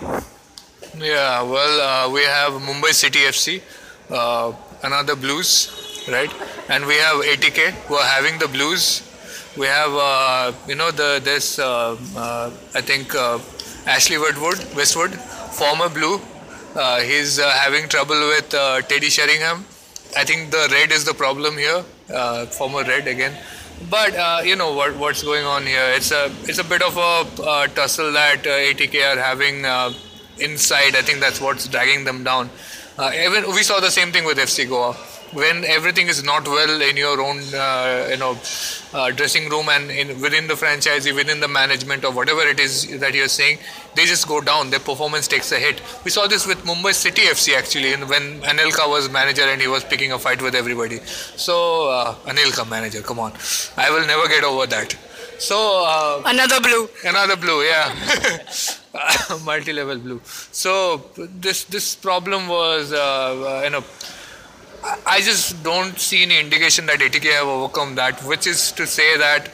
Yeah, 0.97 1.41
well, 1.43 1.81
uh, 1.81 2.11
we 2.11 2.23
have 2.23 2.53
Mumbai 2.53 2.91
City 2.93 3.19
FC, 3.19 3.61
uh, 4.09 4.51
another 4.83 5.15
Blues, 5.15 6.05
right? 6.11 6.33
And 6.69 6.85
we 6.85 6.95
have 6.95 7.17
ATK 7.17 7.71
who 7.87 7.95
are 7.95 8.05
having 8.05 8.39
the 8.39 8.47
Blues. 8.47 9.03
We 9.57 9.65
have, 9.67 9.91
uh, 9.93 10.51
you 10.67 10.75
know, 10.75 10.91
the 10.91 11.19
this 11.23 11.59
uh, 11.59 11.97
uh, 12.15 12.51
I 12.75 12.81
think 12.81 13.13
uh, 13.15 13.39
Ashley 13.85 14.17
Westwood, 14.17 14.59
Westwood, 14.75 15.13
former 15.59 15.89
Blue. 15.89 16.19
He's 17.03 17.39
having 17.39 17.89
trouble 17.89 18.19
with 18.29 18.49
Teddy 18.49 19.09
Sheringham. 19.09 19.65
I 20.17 20.23
think 20.23 20.51
the 20.51 20.67
red 20.71 20.91
is 20.91 21.03
the 21.05 21.13
problem 21.13 21.57
here. 21.57 21.83
Former 22.51 22.83
red 22.83 23.07
again. 23.07 23.35
But 23.87 24.15
uh, 24.15 24.41
you 24.43 24.55
know 24.55 24.73
what 24.73 24.97
what's 24.97 25.23
going 25.23 25.45
on 25.45 25.65
here? 25.65 25.93
It's 25.95 26.11
a 26.11 26.31
it's 26.43 26.59
a 26.59 26.63
bit 26.63 26.81
of 26.81 26.97
a 26.97 27.41
uh, 27.41 27.67
tussle 27.67 28.11
that 28.11 28.45
uh, 28.45 28.49
ATK 28.49 29.15
are 29.15 29.19
having 29.19 29.65
uh, 29.65 29.93
inside. 30.39 30.95
I 30.95 31.01
think 31.01 31.19
that's 31.19 31.39
what's 31.39 31.67
dragging 31.67 32.03
them 32.03 32.23
down. 32.23 32.49
Uh, 32.97 33.11
even 33.15 33.47
we 33.51 33.63
saw 33.63 33.79
the 33.79 33.89
same 33.89 34.11
thing 34.11 34.25
with 34.25 34.37
FC 34.37 34.67
Goa. 34.67 34.97
When 35.33 35.63
everything 35.63 36.07
is 36.07 36.23
not 36.23 36.47
well 36.47 36.81
in 36.81 36.97
your 36.97 37.21
own, 37.21 37.39
uh, 37.53 38.07
you 38.09 38.17
know, 38.17 38.37
uh, 38.93 39.11
dressing 39.11 39.47
room 39.49 39.69
and 39.69 39.91
in, 39.91 40.19
within 40.21 40.47
the 40.47 40.55
franchise, 40.55 41.05
within 41.11 41.39
the 41.39 41.47
management 41.47 42.03
or 42.03 42.11
whatever 42.11 42.41
it 42.41 42.59
is 42.59 42.99
that 42.99 43.13
you're 43.13 43.27
saying, 43.27 43.59
they 43.95 44.05
just 44.05 44.27
go 44.27 44.41
down. 44.41 44.71
Their 44.71 44.79
performance 44.79 45.27
takes 45.27 45.51
a 45.51 45.59
hit. 45.59 45.81
We 46.03 46.11
saw 46.11 46.25
this 46.27 46.47
with 46.47 46.63
Mumbai 46.63 46.93
City 46.93 47.23
FC 47.23 47.55
actually, 47.55 47.91
when 48.05 48.41
Anelka 48.41 48.89
was 48.89 49.09
manager 49.09 49.43
and 49.43 49.61
he 49.61 49.67
was 49.67 49.83
picking 49.83 50.11
a 50.11 50.19
fight 50.19 50.41
with 50.41 50.55
everybody. 50.55 50.97
So 50.97 51.89
uh, 51.89 52.15
Anelka 52.25 52.67
manager, 52.67 53.01
come 53.01 53.19
on, 53.19 53.33
I 53.77 53.91
will 53.91 54.07
never 54.07 54.27
get 54.27 54.43
over 54.43 54.65
that. 54.67 54.95
So 55.37 55.85
uh, 55.85 56.23
Another 56.25 56.59
blue. 56.59 56.89
Another 57.05 57.35
blue, 57.37 57.61
yeah. 57.63 57.95
Multi-level 59.45 59.99
blue. 59.99 60.21
So 60.51 61.05
this 61.15 61.63
this 61.65 61.95
problem 61.95 62.47
was, 62.47 62.91
uh, 62.91 62.97
uh, 62.99 63.61
you 63.63 63.69
know, 63.69 63.83
I- 65.05 65.21
just 65.21 65.61
don't 65.63 65.99
see 65.99 66.23
any 66.23 66.39
indication 66.39 66.85
that 66.87 66.99
ATK 67.01 67.31
have 67.33 67.47
overcome 67.47 67.95
that, 67.95 68.23
which 68.23 68.47
is 68.47 68.71
to 68.73 68.87
say 68.87 69.17
that 69.17 69.51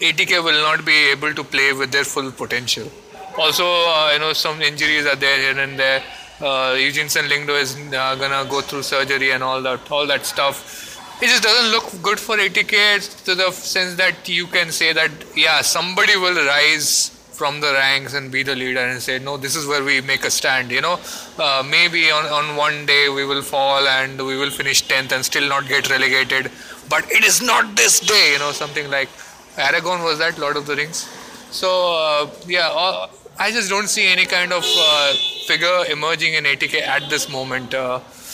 ATK 0.00 0.42
will 0.42 0.60
not 0.62 0.84
be 0.84 1.10
able 1.10 1.34
to 1.34 1.44
play 1.44 1.72
with 1.72 1.92
their 1.92 2.04
full 2.04 2.30
potential. 2.32 2.90
Also, 3.36 3.64
uh, 3.66 4.10
you 4.12 4.18
know, 4.18 4.32
some 4.32 4.62
injuries 4.62 5.06
are 5.06 5.16
there 5.16 5.38
here 5.38 5.58
and 5.58 5.78
there. 5.78 6.02
Uh, 6.40 6.74
Eugene 6.78 7.06
Lyngdoh 7.06 7.60
is 7.60 7.76
uh, 7.76 8.14
gonna 8.16 8.48
go 8.48 8.60
through 8.60 8.82
surgery 8.82 9.30
and 9.32 9.42
all 9.42 9.60
that, 9.62 9.90
all 9.90 10.06
that 10.06 10.26
stuff. 10.26 11.20
It 11.22 11.28
just 11.28 11.42
doesn't 11.42 11.70
look 11.70 12.02
good 12.02 12.18
for 12.18 12.36
ATK 12.36 13.24
to 13.24 13.34
the 13.34 13.50
sense 13.52 13.94
that 13.96 14.28
you 14.28 14.46
can 14.46 14.72
say 14.72 14.92
that 14.92 15.10
yeah, 15.36 15.60
somebody 15.60 16.16
will 16.16 16.34
rise 16.34 17.13
from 17.34 17.60
the 17.60 17.72
ranks 17.72 18.14
and 18.14 18.30
be 18.30 18.42
the 18.42 18.54
leader 18.54 18.80
and 18.80 19.00
say 19.02 19.18
no, 19.18 19.36
this 19.36 19.56
is 19.56 19.66
where 19.66 19.82
we 19.84 20.00
make 20.00 20.24
a 20.24 20.30
stand. 20.30 20.70
You 20.70 20.80
know, 20.80 20.98
uh, 21.38 21.62
maybe 21.68 22.10
on 22.10 22.26
on 22.26 22.56
one 22.56 22.86
day 22.86 23.08
we 23.08 23.24
will 23.24 23.42
fall 23.42 23.86
and 23.96 24.24
we 24.30 24.36
will 24.36 24.50
finish 24.50 24.82
tenth 24.82 25.12
and 25.12 25.24
still 25.24 25.48
not 25.48 25.68
get 25.68 25.90
relegated, 25.90 26.50
but 26.88 27.10
it 27.10 27.24
is 27.24 27.42
not 27.42 27.76
this 27.76 28.00
day. 28.00 28.32
You 28.32 28.38
know, 28.38 28.52
something 28.52 28.90
like 28.90 29.08
Aragorn 29.56 30.04
was 30.04 30.18
that 30.18 30.38
Lord 30.38 30.56
of 30.56 30.66
the 30.66 30.76
Rings. 30.76 31.08
So 31.50 31.70
uh, 31.96 32.30
yeah, 32.46 32.68
uh, 32.70 33.08
I 33.38 33.50
just 33.50 33.68
don't 33.68 33.88
see 33.88 34.06
any 34.06 34.26
kind 34.26 34.52
of 34.52 34.64
uh, 34.64 35.12
figure 35.46 35.84
emerging 35.90 36.34
in 36.34 36.44
ATK 36.44 36.82
at 36.82 37.10
this 37.10 37.28
moment. 37.28 37.74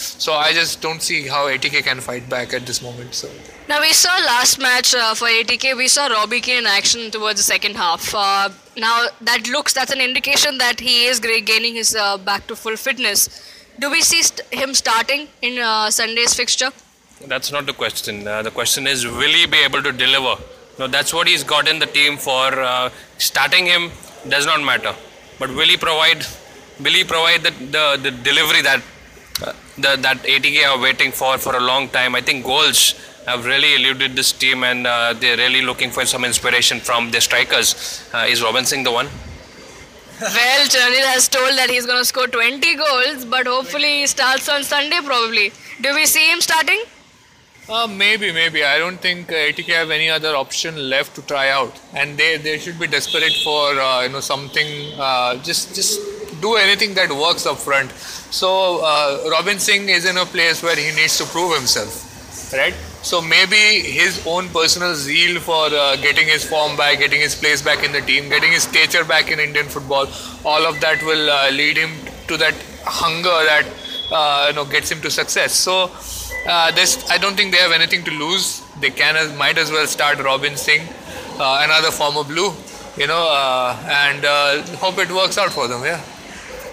So 0.01 0.33
I 0.33 0.53
just 0.53 0.81
don't 0.81 1.03
see 1.03 1.27
how 1.29 1.47
ATK 1.49 1.83
can 1.85 2.01
fight 2.01 2.29
back 2.29 2.53
at 2.55 2.67
this 2.67 2.83
moment. 2.83 3.15
So 3.15 3.29
Now 3.69 3.81
we 3.81 3.93
saw 3.93 4.11
last 4.27 4.59
match 4.59 4.95
uh, 4.95 5.15
for 5.15 5.27
ATK. 5.29 5.77
We 5.77 5.89
saw 5.89 6.07
Robbie 6.07 6.41
Keane 6.41 6.59
in 6.59 6.67
action 6.67 7.11
towards 7.11 7.39
the 7.39 7.43
second 7.45 7.77
half. 7.77 8.15
Uh, 8.15 8.49
now 8.77 9.07
that 9.21 9.49
looks 9.49 9.73
that's 9.73 9.93
an 9.93 10.01
indication 10.01 10.59
that 10.59 10.81
he 10.81 11.05
is 11.07 11.21
gaining 11.21 11.75
his 11.75 11.95
uh, 11.95 12.19
back 12.19 12.47
to 12.49 12.57
full 12.57 12.77
fitness. 12.77 13.29
Do 13.79 13.91
we 13.91 14.01
see 14.03 14.23
st- 14.23 14.47
him 14.53 14.75
starting 14.75 15.29
in 15.43 15.59
uh, 15.59 15.91
Sunday's 15.91 16.35
fixture? 16.35 16.71
That's 17.27 17.53
not 17.53 17.67
the 17.67 17.73
question. 17.73 18.27
Uh, 18.27 18.43
the 18.43 18.51
question 18.51 18.87
is, 18.87 19.07
will 19.07 19.35
he 19.41 19.47
be 19.47 19.59
able 19.59 19.83
to 19.83 19.93
deliver? 19.93 20.43
No, 20.79 20.87
that's 20.87 21.13
what 21.13 21.29
he's 21.29 21.45
got 21.45 21.69
in 21.69 21.79
the 21.79 21.87
team 21.87 22.17
for. 22.17 22.47
Uh, 22.61 22.91
starting 23.19 23.67
him 23.67 23.91
does 24.29 24.47
not 24.47 24.63
matter, 24.63 24.95
but 25.39 25.51
will 25.51 25.69
he 25.69 25.77
provide? 25.77 26.25
Will 26.79 26.93
he 26.93 27.05
provide 27.05 27.43
the 27.43 27.51
the, 27.77 27.85
the 28.03 28.11
delivery 28.11 28.63
that 28.63 28.83
uh, 29.43 29.53
the, 29.77 29.97
that 30.01 30.19
ATK 30.25 30.67
are 30.67 30.81
waiting 30.81 31.13
for 31.13 31.39
for 31.39 31.57
a 31.57 31.61
long 31.61 31.89
time? 31.89 32.15
I 32.15 32.21
think 32.21 32.45
goals 32.45 32.95
have 33.27 33.45
really 33.47 33.75
eluded 33.75 34.17
this 34.17 34.33
team, 34.33 34.65
and 34.65 34.87
uh, 34.87 35.15
they're 35.15 35.37
really 35.37 35.63
looking 35.63 35.91
for 35.91 36.05
some 36.07 36.25
inspiration 36.25 36.81
from 36.81 37.11
their 37.11 37.21
strikers. 37.21 38.03
Uh, 38.13 38.27
is 38.29 38.43
Robin 38.43 38.65
Singh 38.65 38.85
the 38.85 38.93
one? 38.93 39.09
Well, 40.21 40.67
Chanil 40.67 41.07
has 41.15 41.29
told 41.29 41.57
that 41.57 41.71
he's 41.71 41.87
going 41.87 41.99
to 41.99 42.05
score 42.05 42.27
20 42.27 42.77
goals, 42.77 43.25
but 43.25 43.47
hopefully 43.47 44.01
he 44.01 44.07
starts 44.07 44.49
on 44.51 44.65
Sunday 44.65 44.99
probably. 45.03 45.53
Do 45.81 45.95
we 45.95 46.05
see 46.07 46.31
him 46.31 46.41
starting? 46.43 46.83
uh, 47.71 47.87
maybe, 47.87 48.33
maybe 48.33 48.65
I 48.65 48.79
don't 48.79 49.01
think 49.01 49.31
uh, 49.31 49.35
ATK 49.35 49.69
have 49.69 49.91
any 49.91 50.11
other 50.11 50.35
option 50.35 50.91
left 50.91 51.15
to 51.15 51.23
try 51.23 51.51
out, 51.51 51.81
and 51.95 52.19
they 52.19 52.37
they 52.37 52.59
should 52.59 52.79
be 52.79 52.87
desperate 52.89 53.37
for 53.45 53.79
uh, 53.79 54.03
you 54.03 54.09
know 54.09 54.21
something. 54.21 54.69
Uh, 54.99 55.37
just 55.43 55.75
just 55.75 56.01
do 56.41 56.57
anything 56.57 56.95
that 56.95 57.11
works 57.11 57.47
up 57.47 57.59
front. 57.59 57.91
So 58.31 58.81
uh, 58.83 59.29
Robin 59.31 59.59
Singh 59.59 59.89
is 59.89 60.05
in 60.05 60.17
a 60.17 60.25
place 60.25 60.63
where 60.63 60.77
he 60.77 60.95
needs 60.95 61.19
to 61.19 61.25
prove 61.25 61.57
himself, 61.57 62.53
right? 62.53 62.75
So 63.03 63.21
maybe 63.23 63.57
his 63.57 64.25
own 64.27 64.49
personal 64.51 64.95
zeal 64.95 65.41
for 65.41 65.67
uh, 65.67 65.97
getting 65.97 66.29
his 66.29 66.45
form 66.45 66.77
back, 66.77 66.99
getting 66.99 67.21
his 67.21 67.35
place 67.35 67.63
back 67.63 67.83
in 67.83 67.93
the 67.93 68.03
team, 68.03 68.29
getting 68.29 68.53
his 68.53 68.65
stature 68.65 69.05
back 69.05 69.31
in 69.31 69.41
Indian 69.41 69.67
football, 69.67 70.07
all 70.45 70.67
of 70.67 70.81
that 70.81 71.03
will 71.03 71.31
uh, 71.31 71.51
lead 71.51 71.79
him 71.79 71.91
to 72.29 72.37
that 72.37 72.55
hunger 72.85 73.29
that 73.31 73.67
uh, 74.13 74.47
you 74.49 74.55
know 74.55 74.65
gets 74.65 74.91
him 74.91 75.01
to 75.01 75.11
success. 75.11 75.55
So 75.55 75.91
uh, 76.47 76.73
this, 76.73 77.11
I 77.11 77.17
don't 77.17 77.37
think 77.37 77.53
they 77.53 77.59
have 77.59 77.73
anything 77.73 78.05
to 78.05 78.11
lose. 78.11 78.63
They 78.81 78.91
can 78.91 79.37
might 79.37 79.57
as 79.57 79.71
well 79.71 79.87
start 79.87 80.19
Robin 80.19 80.57
Singh, 80.57 80.87
uh, 81.39 81.61
another 81.63 81.91
former 81.91 82.23
blue, 82.23 82.53
you 82.97 83.07
know, 83.07 83.29
uh, 83.29 83.77
and 83.89 84.77
hope 84.77 84.99
it 84.99 85.11
works 85.11 85.39
out 85.39 85.51
for 85.51 85.69
them. 85.69 85.83
Yeah. 85.83 86.01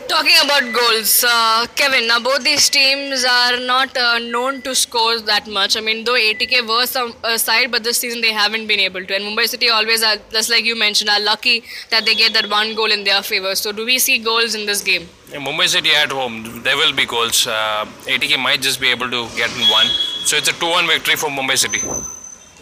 Talking 0.07 0.37
about 0.45 0.73
goals, 0.73 1.25
uh, 1.27 1.67
Kevin. 1.75 2.07
Now 2.07 2.19
both 2.19 2.43
these 2.43 2.69
teams 2.69 3.25
are 3.25 3.59
not 3.59 3.95
uh, 3.97 4.19
known 4.19 4.61
to 4.61 4.73
score 4.73 5.19
that 5.19 5.47
much. 5.47 5.75
I 5.75 5.81
mean, 5.81 6.05
though 6.05 6.13
ATK 6.13 6.65
were 6.67 6.85
some 6.85 7.13
uh, 7.23 7.37
side, 7.37 7.71
but 7.71 7.83
this 7.83 7.97
season 7.97 8.21
they 8.21 8.31
haven't 8.31 8.67
been 8.67 8.79
able 8.79 9.05
to. 9.05 9.15
And 9.15 9.25
Mumbai 9.25 9.47
City 9.47 9.69
always, 9.69 10.01
are, 10.03 10.15
just 10.31 10.49
like 10.49 10.63
you 10.63 10.77
mentioned, 10.77 11.09
are 11.09 11.19
lucky 11.19 11.63
that 11.91 12.05
they 12.05 12.15
get 12.15 12.33
that 12.33 12.49
one 12.49 12.73
goal 12.73 12.89
in 12.89 13.03
their 13.03 13.21
favor. 13.21 13.53
So, 13.55 13.73
do 13.73 13.85
we 13.85 13.99
see 13.99 14.17
goals 14.17 14.55
in 14.55 14.65
this 14.65 14.81
game? 14.81 15.09
In 15.33 15.41
Mumbai 15.41 15.67
City 15.67 15.91
at 15.91 16.11
home, 16.11 16.63
there 16.63 16.77
will 16.77 16.93
be 16.93 17.05
goals. 17.05 17.45
Uh, 17.45 17.85
ATK 18.05 18.41
might 18.41 18.61
just 18.61 18.79
be 18.79 18.87
able 18.87 19.09
to 19.09 19.27
get 19.35 19.51
in 19.57 19.67
one. 19.69 19.87
So 20.23 20.37
it's 20.37 20.47
a 20.47 20.53
2-1 20.53 20.87
victory 20.87 21.15
for 21.17 21.29
Mumbai 21.29 21.57
City. 21.57 21.79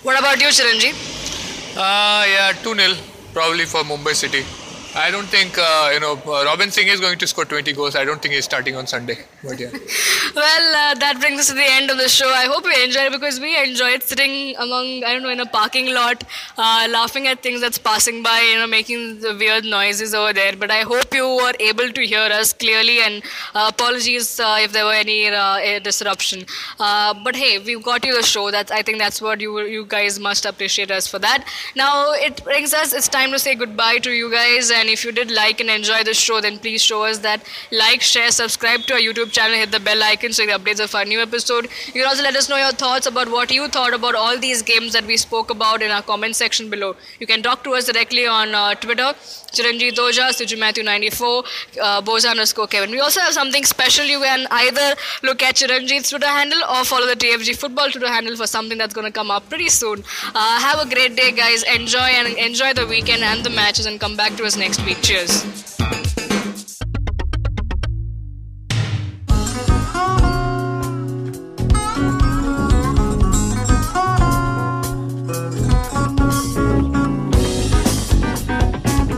What 0.03 0.19
about 0.19 0.41
you, 0.41 0.47
Chiranji? 0.47 0.93
Uh, 1.77 2.25
yeah, 2.27 2.53
2 2.63 2.75
0 2.75 2.93
probably 3.33 3.65
for 3.65 3.81
Mumbai 3.83 4.15
City. 4.15 4.43
I 4.95 5.11
don't 5.11 5.27
think, 5.27 5.57
uh, 5.57 5.89
you 5.93 5.99
know, 5.99 6.15
Robin 6.25 6.71
Singh 6.71 6.87
is 6.87 7.01
going 7.01 7.19
to 7.19 7.27
score 7.27 7.43
20 7.43 7.73
goals. 7.73 7.95
I 7.95 8.05
don't 8.05 8.21
think 8.21 8.33
he's 8.33 8.45
starting 8.45 8.77
on 8.77 8.87
Sunday. 8.87 9.17
Well, 10.35 10.75
uh, 10.75 10.95
that 10.95 11.21
brings 11.21 11.39
us 11.39 11.47
to 11.47 11.53
the 11.53 11.63
end 11.63 11.89
of 11.89 11.97
the 11.97 12.09
show. 12.09 12.27
I 12.27 12.45
hope 12.45 12.65
you 12.65 12.83
enjoyed 12.83 13.05
it 13.05 13.11
because 13.13 13.39
we 13.39 13.57
enjoyed 13.57 14.03
sitting 14.03 14.53
among, 14.57 15.03
I 15.05 15.13
don't 15.13 15.23
know, 15.23 15.29
in 15.29 15.39
a 15.39 15.45
parking 15.45 15.93
lot, 15.93 16.25
uh, 16.57 16.87
laughing 16.89 17.27
at 17.27 17.41
things 17.41 17.61
that's 17.61 17.77
passing 17.77 18.21
by, 18.21 18.41
you 18.41 18.59
know, 18.59 18.67
making 18.67 19.21
the 19.21 19.33
weird 19.33 19.63
noises 19.63 20.13
over 20.13 20.33
there. 20.33 20.57
But 20.57 20.71
I 20.71 20.81
hope 20.81 21.13
you 21.13 21.25
were 21.25 21.53
able 21.61 21.89
to 21.89 22.01
hear 22.05 22.27
us 22.39 22.51
clearly 22.51 22.99
and 22.99 23.23
uh, 23.53 23.71
apologies 23.73 24.37
uh, 24.39 24.57
if 24.59 24.73
there 24.73 24.83
were 24.83 24.93
any 24.93 25.27
uh, 25.27 25.79
disruption. 25.79 26.45
Uh, 26.79 27.13
but 27.23 27.37
hey, 27.37 27.59
we've 27.59 27.83
got 27.83 28.03
you 28.03 28.13
the 28.13 28.23
show. 28.23 28.51
That's 28.51 28.71
I 28.71 28.81
think 28.81 28.97
that's 28.97 29.21
what 29.21 29.39
you 29.39 29.61
you 29.61 29.85
guys 29.85 30.19
must 30.19 30.45
appreciate 30.45 30.91
us 30.91 31.07
for 31.07 31.19
that. 31.19 31.47
Now 31.75 32.11
it 32.11 32.43
brings 32.43 32.73
us. 32.73 32.93
It's 32.93 33.07
time 33.07 33.31
to 33.31 33.39
say 33.39 33.55
goodbye 33.55 33.99
to 33.99 34.11
you 34.11 34.29
guys. 34.31 34.69
And 34.69 34.89
if 34.89 35.05
you 35.05 35.13
did 35.13 35.31
like 35.31 35.61
and 35.61 35.69
enjoy 35.69 36.03
the 36.03 36.13
show, 36.13 36.41
then 36.41 36.59
please 36.59 36.81
show 36.81 37.03
us 37.03 37.19
that. 37.19 37.47
Like, 37.71 38.01
share, 38.01 38.31
subscribe 38.31 38.81
to 38.81 38.95
our 38.95 38.99
YouTube 38.99 39.31
channel, 39.35 39.57
hit 39.57 39.71
the 39.71 39.79
bell 39.79 40.03
icon 40.03 40.33
so 40.33 40.43
you 40.43 40.49
get 40.49 40.61
updates 40.61 40.83
of 40.83 40.93
our 40.95 41.05
new 41.05 41.21
episode. 41.21 41.67
You 41.87 42.01
can 42.01 42.05
also 42.09 42.23
let 42.23 42.35
us 42.35 42.49
know 42.49 42.57
your 42.57 42.71
thoughts 42.83 43.07
about 43.07 43.29
what 43.29 43.51
you 43.51 43.67
thought 43.67 43.93
about 43.93 44.15
all 44.15 44.37
these 44.39 44.61
games 44.61 44.93
that 44.93 45.05
we 45.05 45.17
spoke 45.17 45.51
about 45.51 45.81
in 45.81 45.91
our 45.91 46.01
comment 46.01 46.35
section 46.35 46.69
below. 46.69 46.95
You 47.19 47.27
can 47.27 47.43
talk 47.43 47.63
to 47.65 47.73
us 47.79 47.85
directly 47.91 48.27
on 48.27 48.55
uh, 48.55 48.75
Twitter. 48.75 49.13
Chiranjit 49.55 49.99
Oja, 50.05 50.29
Suju 50.37 50.59
Matthew 50.59 50.83
94, 50.83 51.43
uh, 51.81 52.01
Boza 52.01 52.31
underscore 52.31 52.67
Kevin. 52.67 52.91
We 52.91 52.99
also 52.99 53.21
have 53.21 53.33
something 53.33 53.63
special. 53.63 54.05
You 54.05 54.19
can 54.19 54.47
either 54.51 54.95
look 55.23 55.41
at 55.43 55.55
Chiranjit's 55.55 56.09
Twitter 56.09 56.27
handle 56.27 56.59
or 56.69 56.83
follow 56.83 57.07
the 57.07 57.15
TFG 57.15 57.55
football 57.57 57.89
Twitter 57.89 58.09
handle 58.09 58.35
for 58.35 58.47
something 58.47 58.77
that's 58.77 58.93
going 58.93 59.05
to 59.05 59.13
come 59.19 59.31
up 59.31 59.47
pretty 59.49 59.69
soon. 59.69 60.03
Uh, 60.33 60.59
have 60.59 60.85
a 60.85 60.89
great 60.93 61.15
day, 61.15 61.31
guys. 61.31 61.63
Enjoy 61.63 62.09
and 62.19 62.37
enjoy 62.37 62.73
the 62.73 62.85
weekend 62.85 63.23
and 63.23 63.45
the 63.45 63.49
matches 63.49 63.85
and 63.85 63.99
come 63.99 64.17
back 64.17 64.35
to 64.35 64.43
us 64.43 64.57
next 64.57 64.85
week. 64.85 65.01
Cheers. 65.01 66.04